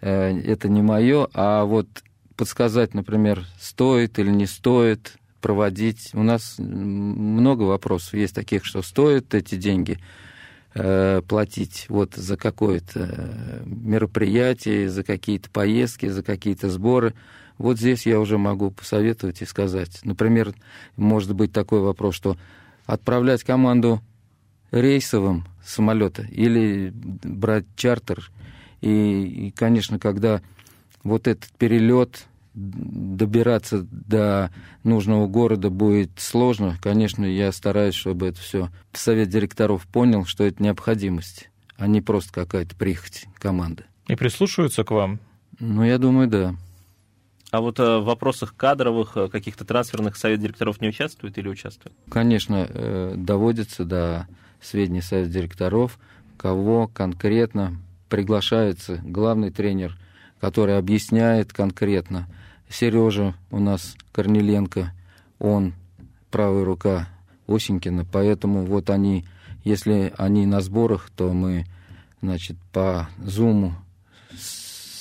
[0.02, 1.88] э, это не мое, а вот
[2.36, 6.12] подсказать, например, стоит или не стоит проводить.
[6.14, 10.00] У нас много вопросов есть таких, что стоит эти деньги–
[10.80, 17.16] Э, платить вот за какое-то мероприятие, за какие-то поездки, за какие-то сборы.
[17.58, 20.00] Вот здесь я уже могу посоветовать и сказать.
[20.04, 20.54] Например,
[20.96, 22.38] может быть такой вопрос, что
[22.86, 24.02] отправлять команду
[24.72, 28.32] рейсовым самолета или брать чартер.
[28.82, 30.42] И, и конечно, когда
[31.04, 34.52] вот этот перелет добираться до
[34.84, 36.78] нужного города будет сложно.
[36.82, 42.34] Конечно, я стараюсь, чтобы это все совет директоров понял, что это необходимость, а не просто
[42.34, 43.84] какая-то прихоть команды.
[44.08, 45.20] И прислушиваются к вам?
[45.60, 46.56] Ну, я думаю, да.
[47.52, 51.96] А вот э, в вопросах кадровых, э, каких-то трансферных совет директоров не участвует или участвует?
[52.10, 54.28] Конечно, э, доводится до
[54.62, 55.98] сведений совет директоров,
[56.36, 57.78] кого конкретно
[58.10, 59.98] приглашается главный тренер,
[60.42, 62.28] который объясняет конкретно,
[62.70, 64.92] Сережа у нас Корнеленко,
[65.40, 65.74] он
[66.32, 67.08] правая рука
[67.48, 69.26] Осенькина, поэтому вот они,
[69.64, 71.66] если они на сборах, то мы,
[72.22, 73.74] значит, по зуму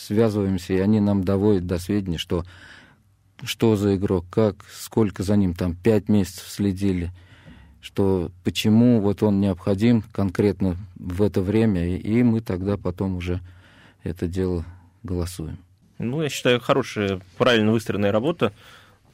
[0.07, 2.45] связываемся, и они нам доводят до сведения, что
[3.42, 7.11] что за игрок, как, сколько за ним там пять месяцев следили,
[7.83, 13.40] что почему вот он необходим конкретно в это время, и, и мы тогда потом уже
[14.03, 14.64] это дело
[15.03, 15.59] голосуем.
[15.99, 18.53] Ну, я считаю, хорошая, правильно выстроенная работа.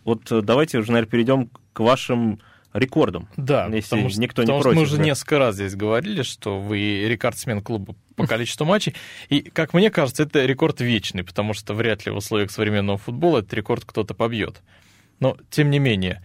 [0.05, 2.41] Вот э, давайте уже, наверное, перейдем к вашим
[2.73, 3.29] рекордом.
[3.37, 4.77] Да, если потому что, никто не потому против.
[4.77, 5.05] что мы уже да.
[5.05, 8.95] несколько раз здесь говорили, что вы рекордсмен клуба по количеству матчей.
[9.29, 13.39] И, как мне кажется, это рекорд вечный, потому что вряд ли в условиях современного футбола
[13.39, 14.63] этот рекорд кто-то побьет.
[15.21, 16.23] Но, тем не менее,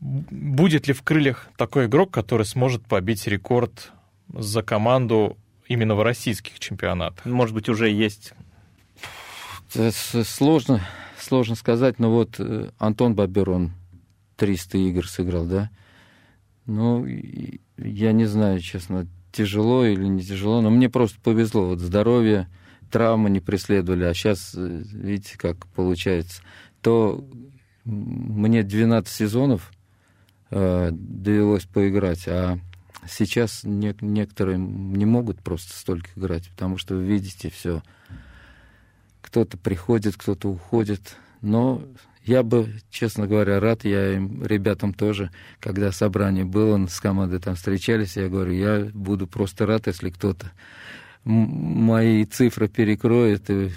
[0.00, 3.92] будет ли в крыльях такой игрок, который сможет побить рекорд
[4.32, 7.24] за команду именно в российских чемпионатах?
[7.24, 8.32] Может быть, уже есть.
[9.74, 10.80] Это сложно,
[11.18, 13.72] сложно сказать, но вот э, Антон Бабер, он
[14.40, 15.70] 300 игр сыграл, да?
[16.64, 17.06] Ну,
[17.76, 21.66] я не знаю, честно, тяжело или не тяжело, но мне просто повезло.
[21.66, 22.48] Вот здоровье,
[22.90, 26.40] травмы не преследовали, а сейчас, видите, как получается.
[26.80, 27.22] То
[27.84, 29.72] мне 12 сезонов
[30.50, 32.58] э, довелось поиграть, а
[33.06, 37.82] сейчас не- некоторые не могут просто столько играть, потому что видите все.
[39.20, 41.16] Кто-то приходит, кто-то уходит.
[41.42, 41.82] Но
[42.24, 47.54] я бы, честно говоря, рад, я им, ребятам тоже, когда собрание было, с командой там
[47.54, 50.50] встречались, я говорю, я буду просто рад, если кто-то
[51.24, 53.70] мои цифры перекроет, и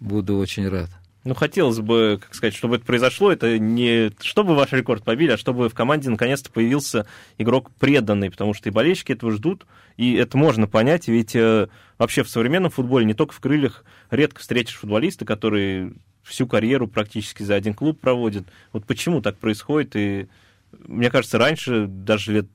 [0.00, 0.90] буду очень рад.
[1.22, 5.36] Ну, хотелось бы, как сказать, чтобы это произошло, это не чтобы ваш рекорд побили, а
[5.36, 9.66] чтобы в команде наконец-то появился игрок преданный, потому что и болельщики этого ждут,
[9.98, 14.40] и это можно понять, ведь э, вообще в современном футболе, не только в крыльях, редко
[14.40, 15.92] встретишь футболиста, который
[16.30, 18.44] всю карьеру практически за один клуб проводит.
[18.72, 20.28] Вот почему так происходит, и
[20.86, 22.46] мне кажется, раньше, даже лет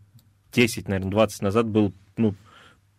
[0.53, 2.33] 10, наверное, 20 назад был, ну,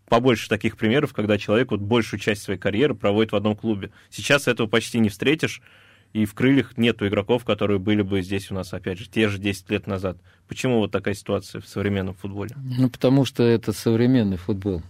[0.09, 3.91] побольше таких примеров, когда человек вот большую часть своей карьеры проводит в одном клубе.
[4.11, 5.63] Сейчас этого почти не встретишь,
[6.13, 9.39] и в крыльях нету игроков, которые были бы здесь у нас, опять же, те же
[9.39, 10.19] 10 лет назад.
[10.49, 12.55] Почему вот такая ситуация в современном футболе?
[12.57, 14.83] Ну, потому что это современный футбол.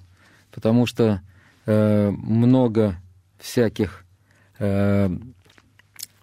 [0.53, 1.22] Потому что
[1.64, 2.96] э, много
[3.38, 4.05] всяких
[4.59, 5.09] э,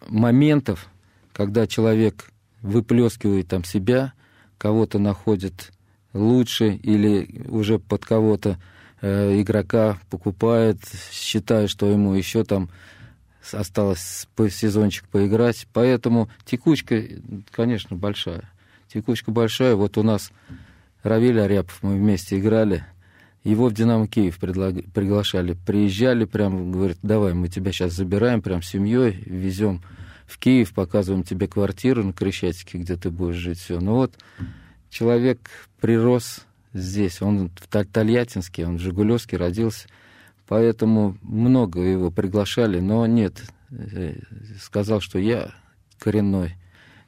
[0.08, 0.90] моментов,
[1.34, 4.14] когда человек выплескивает там себя,
[4.58, 5.72] кого-то находит
[6.14, 8.58] лучше или уже под кого-то
[9.02, 10.80] э, игрока покупает,
[11.12, 12.70] считая, что ему еще там
[13.52, 15.68] осталось по сезончик поиграть.
[15.74, 17.04] Поэтому текучка,
[17.52, 18.50] конечно, большая.
[18.88, 19.76] Текучка большая.
[19.76, 20.32] Вот у нас
[21.02, 22.86] Равиль Аряпов, мы вместе играли.
[23.44, 25.58] Его в «Динамо Киев» предлаг- приглашали.
[25.66, 29.82] Приезжали, прям говорят, давай, мы тебя сейчас забираем прям семьей, везем
[30.26, 33.60] в Киев, показываем тебе квартиру на Крещатике, где ты будешь жить.
[33.60, 33.80] Все.
[33.82, 34.16] Ну вот
[34.90, 35.40] человек
[35.82, 37.22] прирос здесь.
[37.22, 39.88] Он в Тольяттинске, он в Жигулевске родился.
[40.48, 43.44] Поэтому много его приглашали, но нет.
[43.72, 44.16] Э,
[44.62, 45.52] Сказал, что я
[46.00, 46.56] коренной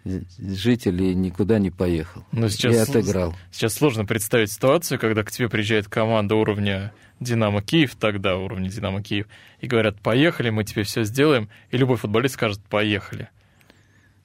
[0.05, 2.23] житель и никуда не поехал.
[2.31, 3.33] Но И сейчас, отыграл.
[3.51, 9.01] сейчас сложно представить ситуацию, когда к тебе приезжает команда уровня Динамо Киев, тогда уровня Динамо
[9.01, 9.25] Киев,
[9.61, 13.29] и говорят, поехали, мы тебе все сделаем, и любой футболист скажет, поехали.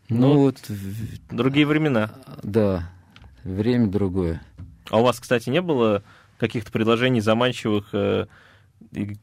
[0.09, 2.11] Ну, Ну, вот, в- Другие времена.
[2.43, 2.91] да,
[3.45, 4.43] время другое.
[4.91, 6.03] А у вас, кстати, не было
[6.39, 7.91] каких-то предложений заманчивых?
[7.93, 8.27] э,
[8.93, 9.17] и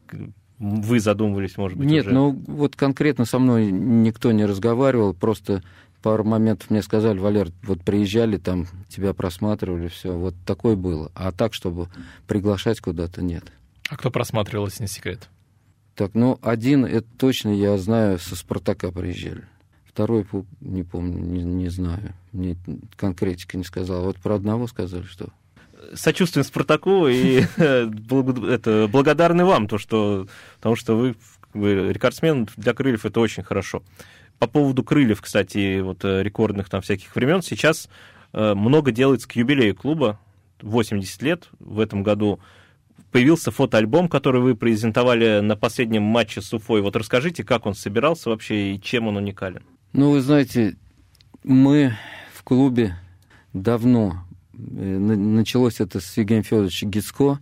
[0.59, 2.13] вы задумывались, может быть, Нет, уже?
[2.15, 5.61] ну вот конкретно со мной никто не разговаривал, просто
[6.01, 11.11] пару моментов мне сказали, Валер, вот приезжали, там тебя просматривали, все, вот такое было.
[11.15, 11.89] А так, чтобы
[12.27, 13.45] приглашать куда-то, нет.
[13.89, 15.29] А кто просматривал, если не секрет?
[15.95, 19.45] Так, ну, один, это точно, я знаю, со «Спартака» приезжали.
[19.85, 20.27] Второй,
[20.61, 22.13] не помню, не, не знаю.
[22.31, 22.55] Мне
[22.95, 24.03] конкретика не сказал.
[24.03, 25.29] Вот про одного сказали, что...
[25.95, 27.89] сочувствуем Спартаку и э,
[28.47, 31.15] это, благодарны вам, то, что, потому что вы,
[31.55, 33.81] рекордсмен для крыльев, это очень хорошо.
[34.39, 37.89] По поводу крыльев, кстати, вот э, рекордных там всяких времен, сейчас
[38.33, 40.19] э, много делается к юбилею клуба,
[40.61, 42.39] 80 лет в этом году.
[43.11, 46.81] Появился фотоальбом, который вы презентовали на последнем матче с Уфой.
[46.81, 49.63] Вот расскажите, как он собирался вообще и чем он уникален.
[49.93, 50.75] Ну, вы знаете,
[51.43, 51.95] мы
[52.33, 52.95] в клубе
[53.53, 54.23] давно,
[54.53, 57.39] э, на- началось это с Евгения Федоровича Гицко,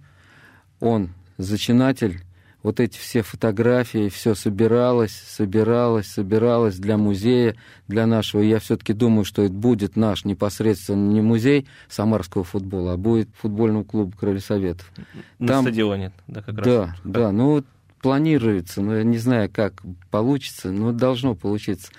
[0.79, 2.21] он зачинатель,
[2.65, 7.55] вот эти все фотографии, все собиралось, собиралось, собиралось для музея,
[7.87, 8.41] для нашего.
[8.41, 13.83] Я все-таки думаю, что это будет наш непосредственно не музей самарского футбола, а будет футбольного
[13.83, 14.91] клуба Крылья Советов.
[15.37, 16.65] На Там- стадионе, да, как раз.
[16.65, 17.65] Да, да, ну вот
[18.01, 21.91] планируется, но я не знаю, как получится, но должно получиться.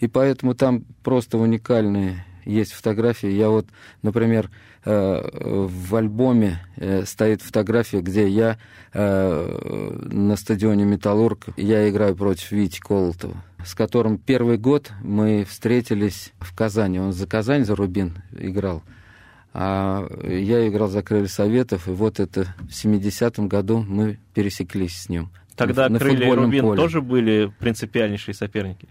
[0.00, 3.28] И поэтому там просто уникальные есть фотографии.
[3.28, 3.66] Я вот,
[4.02, 4.50] например,
[4.84, 8.58] э, в альбоме э, стоит фотография, где я
[8.92, 16.32] э, на стадионе «Металлург», я играю против Вити Колотова, с которым первый год мы встретились
[16.38, 16.98] в Казани.
[16.98, 18.82] Он за Казань, за Рубин играл.
[19.52, 25.08] А я играл за Крылья Советов, и вот это в 70-м году мы пересеклись с
[25.08, 25.30] ним.
[25.56, 26.80] Тогда на Крылья и Рубин поле.
[26.80, 28.88] тоже были принципиальнейшие соперники.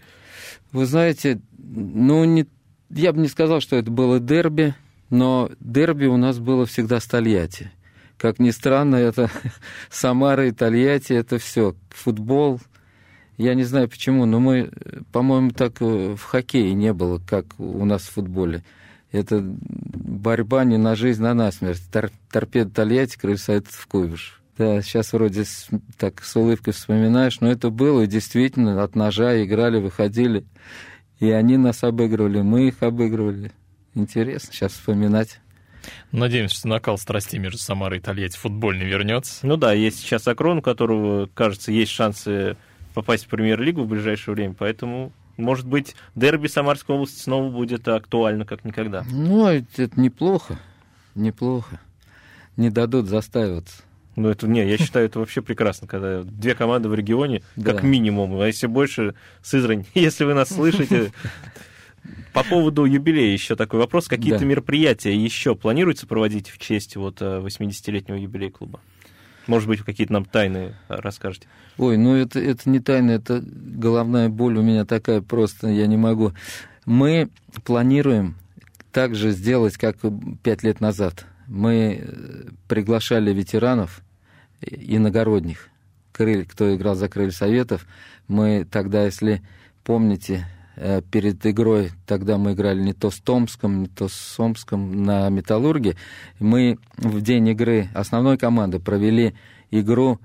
[0.72, 2.46] Вы знаете, ну, не,
[2.90, 4.74] я бы не сказал, что это было дерби,
[5.08, 7.70] Но дерби у нас было всегда с Тольятти.
[8.16, 9.30] Как ни странно, это
[9.90, 11.74] Самара и Тольятти, это все.
[11.90, 12.60] Футбол,
[13.38, 14.70] я не знаю почему, но мы,
[15.12, 18.62] по-моему, так э, в хоккее не было, как у нас в футболе.
[19.12, 21.82] Это борьба не на жизнь, а на смерть.
[21.90, 24.40] Тор торпеда Тольятти, крыльца в Куйбыш.
[24.58, 29.42] Да, сейчас вроде с, так с улыбкой вспоминаешь, но это было, и действительно, от ножа
[29.42, 30.44] играли, выходили.
[31.20, 33.52] И они нас обыгрывали, мы их обыгрывали.
[33.94, 35.40] Интересно сейчас вспоминать.
[36.12, 39.46] Надеемся, что накал страстей между Самарой и Тольятти футбольный вернется.
[39.46, 42.56] Ну да, есть сейчас Акрон, у которого, кажется, есть шансы
[42.94, 48.44] попасть в премьер-лигу в ближайшее время, поэтому, может быть, дерби Самарской области снова будет актуально,
[48.44, 49.04] как никогда.
[49.10, 50.58] Ну, а это, это неплохо,
[51.14, 51.80] неплохо.
[52.56, 53.82] Не дадут заставиться.
[54.16, 57.86] Ну, это, не, я считаю, это вообще прекрасно, когда две команды в регионе, как Да.
[57.86, 61.12] минимум, а если больше, Сызрань, если вы нас слышите.
[62.32, 64.08] По поводу юбилея еще такой вопрос.
[64.08, 64.44] Какие-то Да.
[64.46, 68.80] мероприятия еще планируется проводить в честь вот э, 80-летнего юбилея клуба?
[69.46, 71.46] Может быть, какие-то нам тайны э, расскажете?
[71.76, 75.96] Ой, ну это, это не тайна, это головная боль у меня такая просто, я не
[75.96, 76.32] могу.
[76.86, 77.28] Мы
[77.64, 78.34] планируем
[78.92, 79.96] так же сделать, как
[80.42, 81.26] пять лет назад.
[81.50, 84.02] Мы э, приглашали ветеранов
[84.60, 85.68] иногородних,
[86.12, 87.86] крыль, кто играл за крылья Советов.
[88.28, 89.42] Мы тогда, если
[89.82, 95.02] помните, э, перед игрой, тогда мы играли не то с Томском, не то с Омском
[95.02, 95.96] на Металлурге.
[96.38, 99.34] Мы в день игры основной команды провели
[99.72, 100.20] игру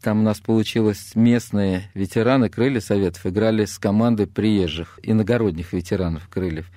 [0.00, 6.68] там у нас получилось местные ветераны крылья Советов играли с командой приезжих, иногородних ветеранов крыльев.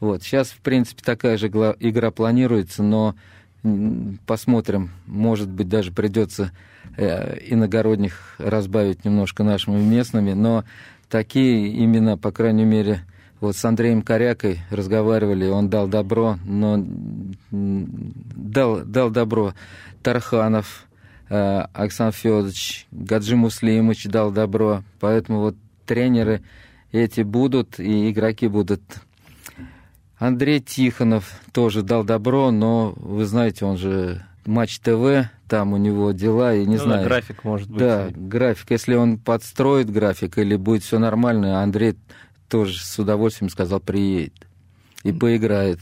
[0.00, 0.22] Вот.
[0.22, 3.14] Сейчас, в принципе, такая же игра планируется, но
[4.26, 6.52] посмотрим, может быть, даже придется
[6.96, 10.64] э, иногородних разбавить немножко нашими местными, но
[11.08, 13.00] такие именно, по крайней мере,
[13.40, 16.84] вот с Андреем Корякой разговаривали, он дал добро, но
[17.50, 19.54] дал, дал добро
[20.02, 20.86] Тарханов,
[21.28, 25.56] э, Оксан Федорович, Гаджи Муслимович дал добро, поэтому вот
[25.86, 26.42] тренеры
[26.92, 28.82] эти будут, и игроки будут.
[30.18, 36.12] Андрей Тихонов тоже дал добро, но вы знаете, он же Матч ТВ, там у него
[36.12, 37.04] дела, и не Ну знаю.
[37.06, 37.78] график может быть.
[37.78, 38.70] Да, график.
[38.70, 41.96] Если он подстроит график или будет все нормально, Андрей
[42.48, 44.34] тоже с удовольствием сказал, приедет
[45.04, 45.80] и поиграет.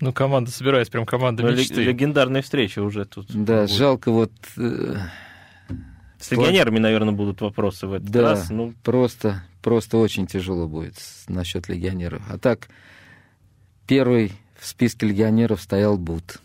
[0.00, 1.82] Ну, команда собирается, прям команда Ну, мечты.
[1.82, 3.26] легендарная встреча уже тут.
[3.32, 3.70] Да, будет.
[3.72, 4.32] жалко вот...
[4.56, 4.96] э,
[6.18, 8.48] С легионерами, наверное, будут вопросы в этот Да, раз.
[8.50, 10.94] Ну, просто, просто очень тяжело будет
[11.28, 12.22] насчет легионеров.
[12.30, 12.68] А так,
[13.88, 16.38] первый в списке легионеров стоял Бут.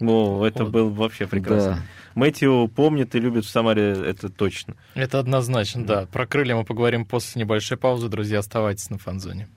[0.00, 0.72] о, это Вот.
[0.72, 1.76] было вообще прекрасно.
[1.76, 1.82] Да.
[2.14, 4.74] Мэтью помнит и любит в Самаре, это точно.
[4.94, 6.06] Это однозначно, да.
[6.12, 8.08] Про крылья мы поговорим после небольшой паузы.
[8.08, 9.48] Друзья, оставайтесь на фанзоне.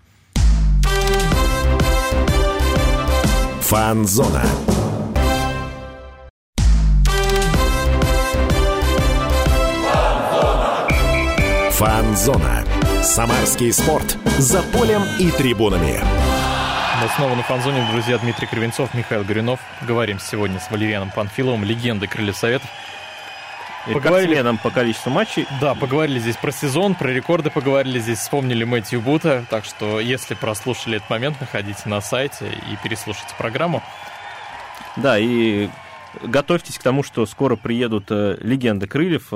[3.61, 4.43] Фанзона.
[11.71, 12.63] Фанзона.
[13.03, 14.17] Самарский спорт.
[14.37, 15.99] За полем и трибунами.
[17.01, 19.59] Мы снова на фанзоне, друзья, Дмитрий Кривенцов, Михаил Горюнов.
[19.81, 22.69] Говорим сегодня с Валерианом Панфиловым, легендой Крыльев Советов.
[23.85, 24.31] Поговорили.
[24.31, 25.45] рекордсменом по количеству матчей.
[25.59, 29.45] Да, поговорили здесь про сезон, про рекорды поговорили здесь, вспомнили Мэтью Бута.
[29.49, 33.83] Так что, если прослушали этот момент, находите на сайте и переслушайте программу.
[34.95, 35.69] Да, и
[36.23, 39.33] готовьтесь к тому, что скоро приедут э, легенды крыльев.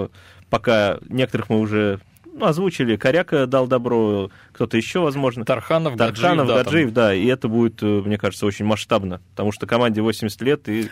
[0.49, 1.99] Пока некоторых мы уже
[2.39, 2.95] ну, озвучили.
[2.95, 5.45] Коряка дал добро, кто-то еще, возможно.
[5.45, 6.63] Тарханов, Тарханов, Гаджиев, да.
[6.63, 10.67] Гаджиев, да, и это будет, э, мне кажется, очень масштабно, потому что команде 80 лет,
[10.69, 10.89] и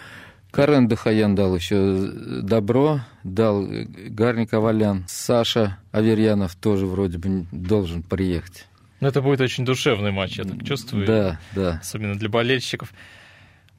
[0.52, 2.10] Карен Дахаян дал еще
[2.42, 8.68] добро, дал Гарни Ковалян, Саша Аверьянов тоже вроде бы должен приехать.
[9.00, 11.06] Ну, это будет очень душевный матч, я так чувствую.
[11.06, 11.80] Да, да.
[11.82, 12.94] Особенно для болельщиков.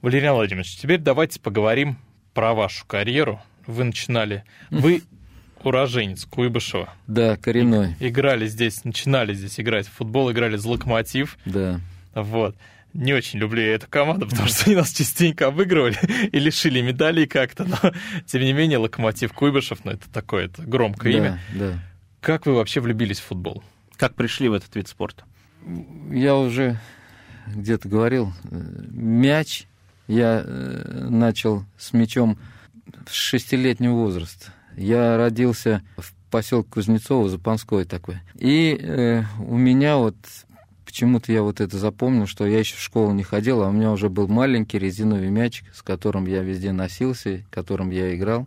[0.00, 1.98] Валериан Владимирович, теперь давайте поговорим
[2.34, 3.40] про вашу карьеру.
[3.66, 4.44] Вы начинали...
[4.70, 5.02] Вы
[5.64, 6.88] уроженец Куйбышева.
[7.06, 11.36] Да, коренной, Играли здесь, начинали здесь играть в футбол, играли за Локомотив.
[11.44, 11.80] да.
[12.14, 12.56] Вот.
[12.94, 15.98] Не очень люблю я эту команду, потому что они нас частенько обыгрывали
[16.32, 17.64] и лишили медалей как-то.
[17.64, 17.92] Но,
[18.26, 21.40] тем не менее, Локомотив Куйбышев, ну, это такое это громкое имя.
[21.54, 21.78] Да, да.
[22.20, 23.62] Как вы вообще влюбились в футбол?
[23.98, 25.24] как пришли в этот вид спорта?
[26.10, 26.78] Я уже
[27.48, 28.56] где-то говорил, э,
[28.90, 29.66] мяч
[30.06, 32.38] я э, начал с мячом
[33.06, 34.52] с шестилетнего возраста.
[34.78, 38.18] Я родился в поселке Кузнецово, Запанской такой.
[38.36, 40.14] И э, у меня вот
[40.84, 43.90] почему-то я вот это запомнил, что я еще в школу не ходил, а у меня
[43.90, 48.46] уже был маленький резиновый мячик, с которым я везде носился, которым я играл.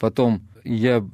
[0.00, 1.06] Потом я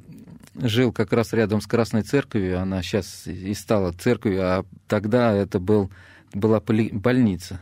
[0.55, 5.59] жил как раз рядом с Красной Церковью, она сейчас и стала церковью, а тогда это
[5.59, 5.91] был,
[6.33, 7.61] была больница.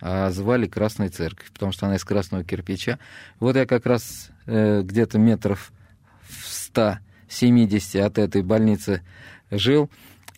[0.00, 3.00] а звали Красная Церковь, потому что она из красного кирпича.
[3.40, 5.72] Вот я как раз э, где-то метров
[6.30, 9.02] в 170 от этой больницы
[9.50, 9.90] жил,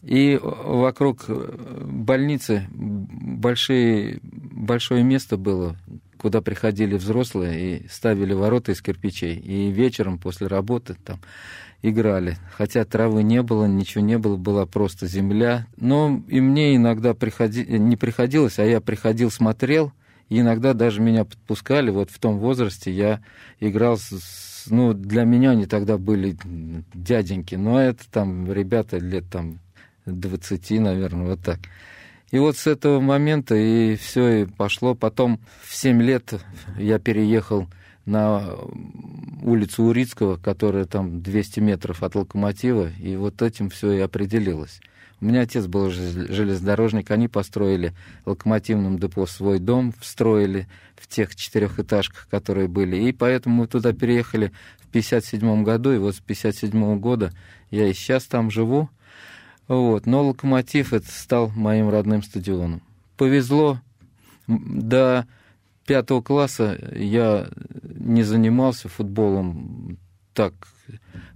[0.03, 5.77] и вокруг больницы большие, большое место было,
[6.19, 9.37] куда приходили взрослые и ставили ворота из кирпичей.
[9.37, 11.21] И вечером после работы там
[11.83, 12.37] играли.
[12.53, 15.67] Хотя травы не было, ничего не было, была просто земля.
[15.77, 17.65] Но и мне иногда приходи...
[17.65, 19.93] не приходилось, а я приходил, смотрел,
[20.29, 21.91] и иногда даже меня подпускали.
[21.91, 23.21] Вот в том возрасте я
[23.61, 24.11] играл с...
[24.69, 26.37] Ну, для меня они тогда были
[26.95, 29.59] дяденьки, но это там ребята лет там
[30.07, 31.61] 20, наверное, вот так.
[32.31, 34.95] И вот с этого момента и все и пошло.
[34.95, 36.33] Потом в 7 лет
[36.79, 37.69] я переехал
[38.07, 38.57] на
[39.43, 44.81] улицу Урицкого, которая там 200 метров от локомотива, и вот этим все и определилось.
[45.23, 47.95] У меня отец был железнодорожник, они построили
[48.25, 50.67] в локомотивном депо свой дом, встроили
[50.97, 54.51] в тех четырехэтажках, которые были, и поэтому мы туда переехали
[54.81, 57.33] в 57 году, и вот с 57 года
[57.71, 58.91] я и сейчас там живу,
[59.69, 60.07] вот.
[60.07, 62.83] Но локомотив это стал моим родным стадионом.
[63.17, 63.81] Повезло
[64.49, 65.29] до
[65.87, 67.49] пятого класса я
[67.85, 69.99] не занимался футболом
[70.35, 70.55] так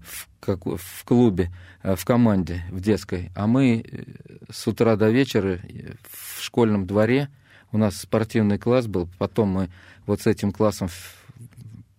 [0.02, 1.50] в, как, в клубе,
[1.82, 3.30] э, в команде, в детской.
[3.34, 4.04] А мы э,
[4.50, 5.60] с утра до вечера
[6.08, 7.28] в школьном дворе,
[7.72, 9.68] у нас спортивный класс был, потом мы
[10.06, 10.88] вот с этим классом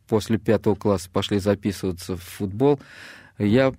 [0.07, 2.79] после пятого класса пошли записываться в футбол.
[3.37, 3.73] Я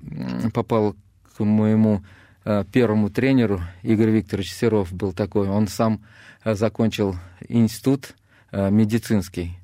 [0.53, 0.95] попал
[1.37, 2.05] к моему
[2.45, 6.05] э, первому тренеру, Игорь Викторович Серов был такой, он сам
[6.45, 7.17] закончил
[7.49, 8.15] институт
[8.51, 9.58] Э, медицинский, э,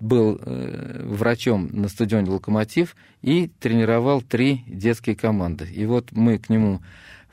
[0.00, 5.68] был э, врачом на стадионе «Локомотив» и тренировал три детские команды.
[5.72, 6.80] И вот мы к нему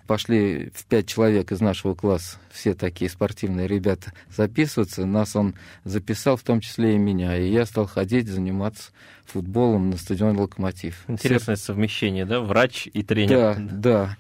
[0.05, 5.05] пошли в пять человек из нашего класса, все такие спортивные ребята, записываться.
[5.05, 7.37] Нас он записал, в том числе и меня.
[7.37, 8.91] И я стал ходить, заниматься
[9.25, 11.03] футболом на стадионе «Локомотив».
[11.07, 11.65] Интересное все...
[11.65, 12.39] совмещение, да?
[12.39, 13.55] Врач и тренер.
[13.57, 14.17] Да, да.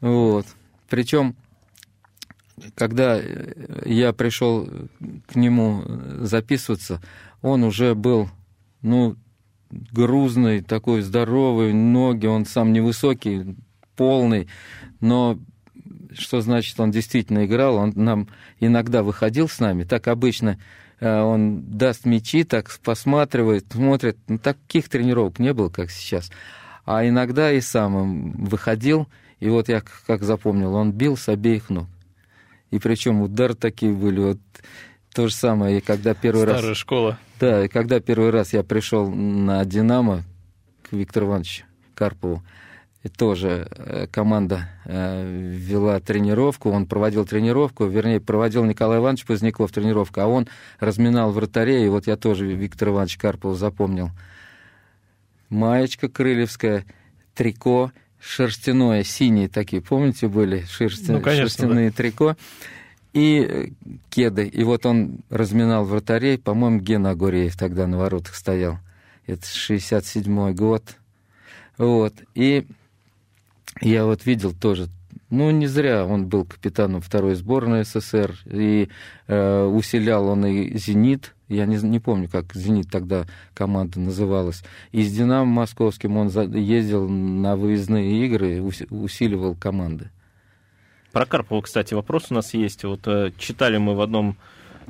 [0.00, 0.46] Вот.
[0.88, 1.34] Причем
[2.74, 4.68] когда э, я пришел
[5.26, 5.84] к нему
[6.20, 7.00] записываться,
[7.42, 8.28] он уже был,
[8.82, 9.16] ну,
[9.70, 13.56] грузный, такой здоровый, ноги, он сам невысокий,
[13.96, 14.48] полный,
[15.00, 15.38] но
[16.12, 18.28] что значит, он действительно играл, он нам
[18.60, 20.58] иногда выходил с нами, так обычно
[21.00, 26.30] э, он даст мячи, так посматривает, смотрит, ну, таких тренировок не было, как сейчас,
[26.84, 29.06] а иногда и сам выходил,
[29.40, 31.86] и вот я как запомнил, он бил с обеих ног.
[32.70, 34.20] И причем удары такие были.
[34.20, 34.38] Вот
[35.14, 36.60] то же самое, и когда первый Старая раз...
[36.60, 37.18] Старая школа.
[37.40, 40.22] Да, и когда первый раз я пришел на «Динамо»
[40.82, 41.64] к Виктору Ивановичу
[41.94, 42.42] Карпову,
[43.02, 49.72] и тоже э, команда э, вела тренировку, он проводил тренировку, вернее, проводил Николай Иванович Поздняков
[49.72, 50.48] тренировку, а он
[50.78, 54.10] разминал вратарей, и вот я тоже Виктор Иванович Карпов запомнил.
[55.48, 56.84] Маечка крылевская,
[57.34, 57.92] трико,
[58.28, 61.10] шерстяное, синие такие, помните, были шерсти...
[61.10, 61.96] ну, конечно, шерстяные да.
[61.96, 62.36] трико
[63.14, 63.66] и э,
[64.10, 64.46] кеды.
[64.46, 68.78] И вот он разминал вратарей, по-моему, Гена Агуреев тогда на воротах стоял.
[69.26, 70.82] Это 67-й год.
[71.78, 72.14] Вот.
[72.34, 72.66] И
[73.80, 74.88] я вот видел тоже,
[75.30, 78.88] ну, не зря он был капитаном второй сборной СССР, и
[79.26, 84.62] э, усилял он и «Зенит», я не, не помню, как «Зенит» тогда команда называлась.
[84.92, 90.10] И с «Динамо» московским он ездил на выездные игры, усиливал команды.
[91.12, 92.84] Про Карпова, кстати, вопрос у нас есть.
[92.84, 94.36] Вот э, читали мы в одном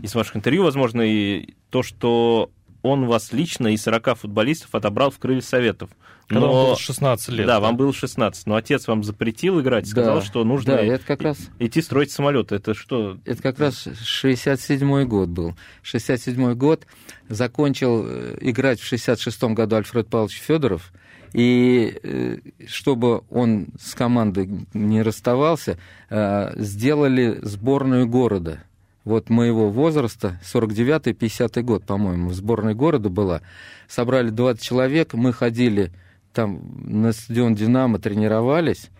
[0.02, 2.50] из ваших интервью, возможно, и то, что
[2.82, 5.90] он вас лично и 40 футболистов отобрал в крылья советов.
[6.28, 6.52] Когда но...
[6.52, 7.46] вам было 16 лет.
[7.46, 8.46] Да, да, вам было 16.
[8.46, 11.38] Но отец вам запретил играть, сказал, да, что нужно да, это как раз...
[11.58, 12.52] идти строить самолет.
[12.52, 13.16] Это что?
[13.24, 15.54] Это как раз 67-й год был.
[15.82, 16.86] 67-й год
[17.28, 20.92] закончил э, играть в 66-м году Альфред Павлович Федоров.
[21.32, 25.78] И э, чтобы он с командой не расставался,
[26.10, 28.62] э, сделали сборную города–
[29.08, 33.40] вот моего возраста, 49-й, 50-й год, по-моему, в сборной города была.
[33.88, 35.92] Собрали 20 человек, мы ходили
[36.34, 38.90] там на стадион «Динамо», тренировались,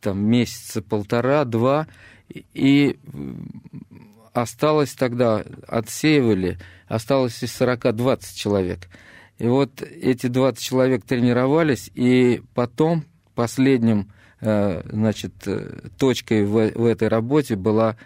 [0.00, 1.88] там месяца полтора-два,
[2.54, 2.98] и
[4.32, 8.88] осталось тогда, отсеивали, осталось из 40 20 человек.
[9.38, 16.84] И вот эти 20 человек тренировались, и потом последним, э, значит, э, точкой в, в
[16.84, 17.96] этой работе была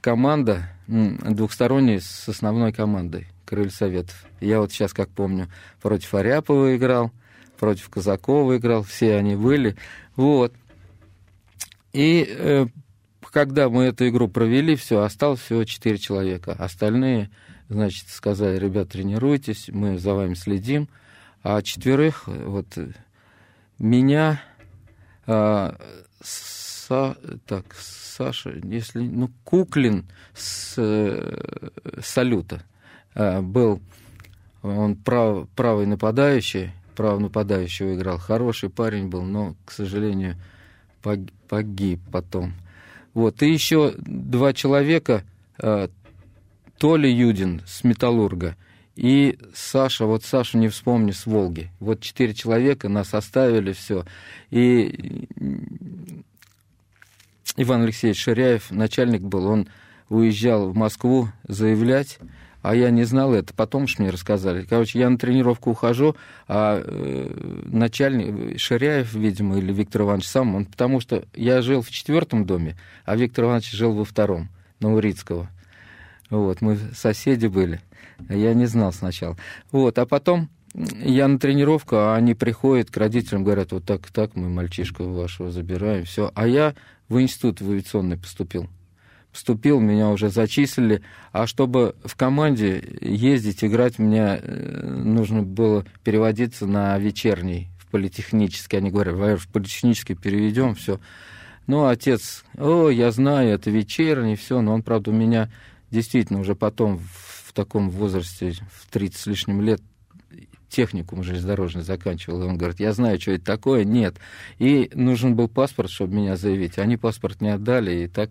[0.00, 4.24] команда двухсторонняя с основной командой Крылья Советов.
[4.40, 5.48] Я вот сейчас, как помню,
[5.80, 7.10] против Аряпова играл,
[7.58, 9.76] против Казакова играл, все они были.
[10.16, 10.54] Вот.
[11.92, 12.66] И э,
[13.32, 16.52] когда мы эту игру провели, все, осталось всего четыре человека.
[16.52, 17.30] Остальные,
[17.68, 20.88] значит, сказали, ребят, тренируйтесь, мы за вами следим.
[21.42, 22.66] А четверых, вот,
[23.78, 24.40] меня,
[25.26, 25.76] а,
[26.22, 27.16] Са,
[27.46, 27.64] так,
[28.22, 31.70] Саша, если, ну, Куклин с э,
[32.00, 32.62] Салюта
[33.14, 33.80] а, был,
[34.62, 40.36] он прав, правый нападающий, правый нападающего играл, хороший парень был, но, к сожалению,
[41.48, 42.52] погиб потом.
[43.12, 45.24] Вот, и еще два человека,
[45.58, 45.90] а,
[46.78, 48.56] Толя Юдин с Металлурга
[48.94, 51.70] и Саша, вот Сашу не вспомню, с Волги.
[51.80, 54.04] Вот четыре человека нас оставили, все.
[54.50, 55.26] И
[57.56, 59.68] Иван Алексеевич Ширяев, начальник был, он
[60.08, 62.18] уезжал в Москву заявлять,
[62.62, 64.64] а я не знал это, потом уж мне рассказали.
[64.64, 66.16] Короче, я на тренировку ухожу,
[66.48, 71.90] а э, начальник Ширяев, видимо, или Виктор Иванович сам, он, потому что я жил в
[71.90, 74.48] четвертом доме, а Виктор Иванович жил во втором,
[74.80, 75.48] на.
[76.30, 77.80] Вот, мы соседи были.
[78.28, 79.36] Я не знал сначала.
[79.72, 84.36] Вот, а потом я на тренировку, а они приходят к родителям, говорят, вот так, так,
[84.36, 86.30] мы мальчишку вашего забираем, все.
[86.34, 86.74] А я
[87.12, 88.68] в институт в авиационный поступил.
[89.30, 91.02] Поступил, меня уже зачислили.
[91.30, 98.78] А чтобы в команде ездить, играть, мне э, нужно было переводиться на вечерний, в политехнический.
[98.78, 101.00] Они говорят, в политехнический переведем, все.
[101.66, 105.50] Ну, отец, о, я знаю, это вечерний, все, но он, правда, у меня
[105.90, 109.80] действительно уже потом в таком возрасте, в 30 с лишним лет,
[110.72, 114.16] техникум железнодорожный заканчивал, и он говорит, я знаю, что это такое, нет.
[114.58, 116.78] И нужен был паспорт, чтобы меня заявить.
[116.78, 118.30] Они паспорт не отдали, и так...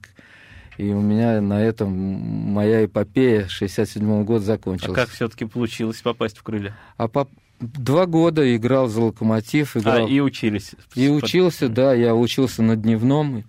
[0.77, 4.97] И у меня на этом моя эпопея 67 года закончилась.
[4.97, 6.75] А как все-таки получилось попасть в крылья?
[6.97, 7.27] А по...
[7.59, 9.77] два года играл за локомотив.
[9.77, 10.07] Играл...
[10.07, 10.71] А, и учились.
[10.95, 13.43] И учился, да, я учился на дневном.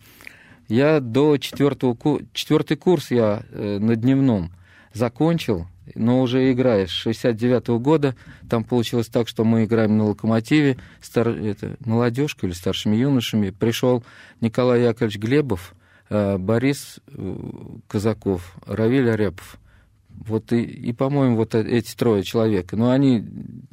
[0.68, 1.96] Я до четвертого
[2.34, 4.50] четвертый курс я э, на дневном
[4.94, 8.14] закончил, но уже играя с 69 -го года,
[8.48, 13.50] там получилось так, что мы играем на локомотиве, стар, это, молодежкой или старшими юношами.
[13.50, 14.04] Пришел
[14.40, 15.74] Николай Яковлевич Глебов,
[16.08, 17.36] э, Борис э,
[17.88, 19.58] Казаков, Равиль Аряпов.
[20.08, 22.72] Вот и, и по-моему, вот эти трое человек.
[22.72, 23.24] Но они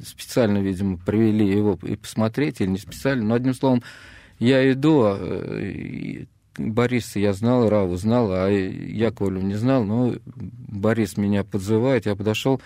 [0.02, 3.24] специально, видимо, привели его и посмотреть, или не специально.
[3.24, 3.82] Но, одним словом,
[4.38, 5.16] я иду, а,
[6.68, 9.84] Бориса я знал, Раву знал, а Яковлев не знал.
[9.84, 12.60] Но Борис меня подзывает, я подошел,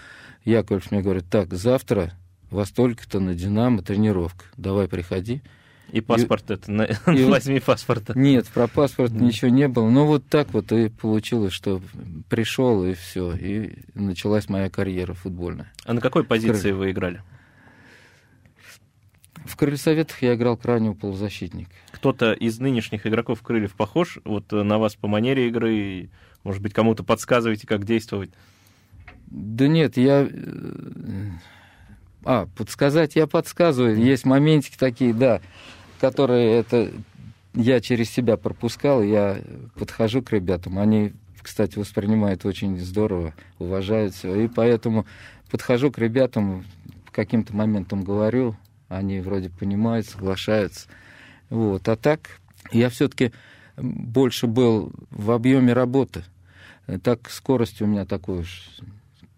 [0.44, 2.12] Яковлев мне говорит, так, завтра
[2.50, 5.42] во столько-то на «Динамо» тренировка, давай приходи.
[5.90, 8.14] И паспорт и, это, на, и, возьми паспорт.
[8.16, 9.22] Нет, про паспорт mm.
[9.22, 9.88] ничего не было.
[9.88, 11.80] Ну, вот так вот и получилось, что
[12.28, 13.32] пришел, и все.
[13.34, 15.72] И началась моя карьера футбольная.
[15.84, 17.22] А на какой позиции вы играли?
[19.44, 21.70] В крыльсоветах я играл крайнего полузащитника.
[21.90, 26.08] Кто-то из нынешних игроков крыльев похож вот э, на вас по манере игры?
[26.44, 28.30] Может быть, кому-то подсказываете, как действовать?
[29.26, 30.26] Да нет, я...
[30.30, 31.30] Э,
[32.24, 33.98] а, подсказать я подсказываю.
[33.98, 35.42] Есть моментики такие, да,
[36.00, 36.90] которые это
[37.52, 39.02] я через себя пропускал.
[39.02, 39.40] Я
[39.78, 40.78] подхожу к ребятам.
[40.78, 44.34] Они, кстати, воспринимают очень здорово, уважают все.
[44.34, 45.04] И поэтому
[45.50, 46.64] подхожу к ребятам,
[47.12, 48.56] каким-то моментом говорю,
[48.88, 50.88] они вроде понимают, соглашаются.
[51.50, 51.88] Вот.
[51.88, 52.40] А так
[52.72, 53.32] я все-таки
[53.76, 56.24] больше был в объеме работы.
[57.02, 58.80] Так скорость у меня такой уж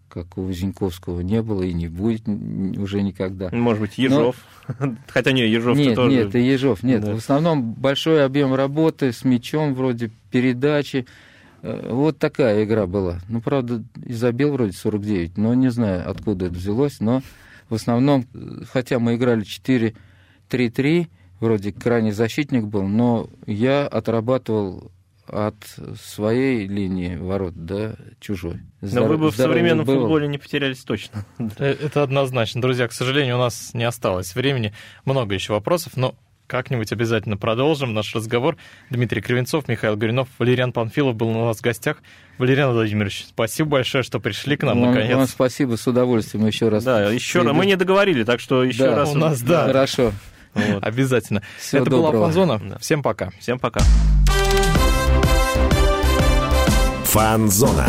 [0.09, 3.49] как у Зиньковского не было и не будет уже никогда.
[3.51, 4.35] Может быть, Ежов?
[4.79, 4.95] Но...
[5.07, 6.15] Хотя не, Ежов нет, тоже...
[6.15, 7.01] Нет, Ежов, нет.
[7.01, 7.13] Да.
[7.13, 11.05] В основном большой объем работы с мячом, вроде передачи.
[11.61, 13.19] Э, вот такая игра была.
[13.29, 17.21] Ну, правда, и забил вроде 49, но не знаю, откуда это взялось, но
[17.69, 18.25] в основном,
[18.71, 19.43] хотя мы играли
[20.49, 21.07] 4-3-3,
[21.39, 24.91] вроде крайний защитник был, но я отрабатывал
[25.27, 25.55] от
[26.01, 28.61] своей линии ворот до чужой.
[28.81, 30.01] Но вы бы в современном был.
[30.01, 31.25] футболе не потерялись точно.
[31.57, 32.61] Э, это однозначно.
[32.61, 34.73] Друзья, к сожалению, у нас не осталось времени.
[35.03, 36.15] Много еще вопросов, но
[36.47, 38.57] как-нибудь обязательно продолжим наш разговор.
[38.89, 41.97] Дмитрий Кривенцов, Михаил Горюнов, Валериан Панфилов был у нас в гостях.
[42.37, 45.15] Валериан Владимирович, спасибо большое, что пришли к нам, вам, наконец.
[45.15, 46.83] Вам спасибо, с удовольствием еще раз.
[46.83, 47.53] Да, еще раз.
[47.53, 49.13] Мы не договорили, так что еще да, раз.
[49.13, 49.65] У нас, да.
[49.65, 50.13] Хорошо.
[50.53, 50.83] Вот.
[50.83, 51.43] Обязательно.
[51.59, 52.11] Всего Это доброго.
[52.11, 52.59] была Фанзона.
[52.63, 52.77] Да.
[52.79, 53.29] Всем пока.
[53.39, 53.81] Всем пока.
[57.05, 57.87] Фанзона.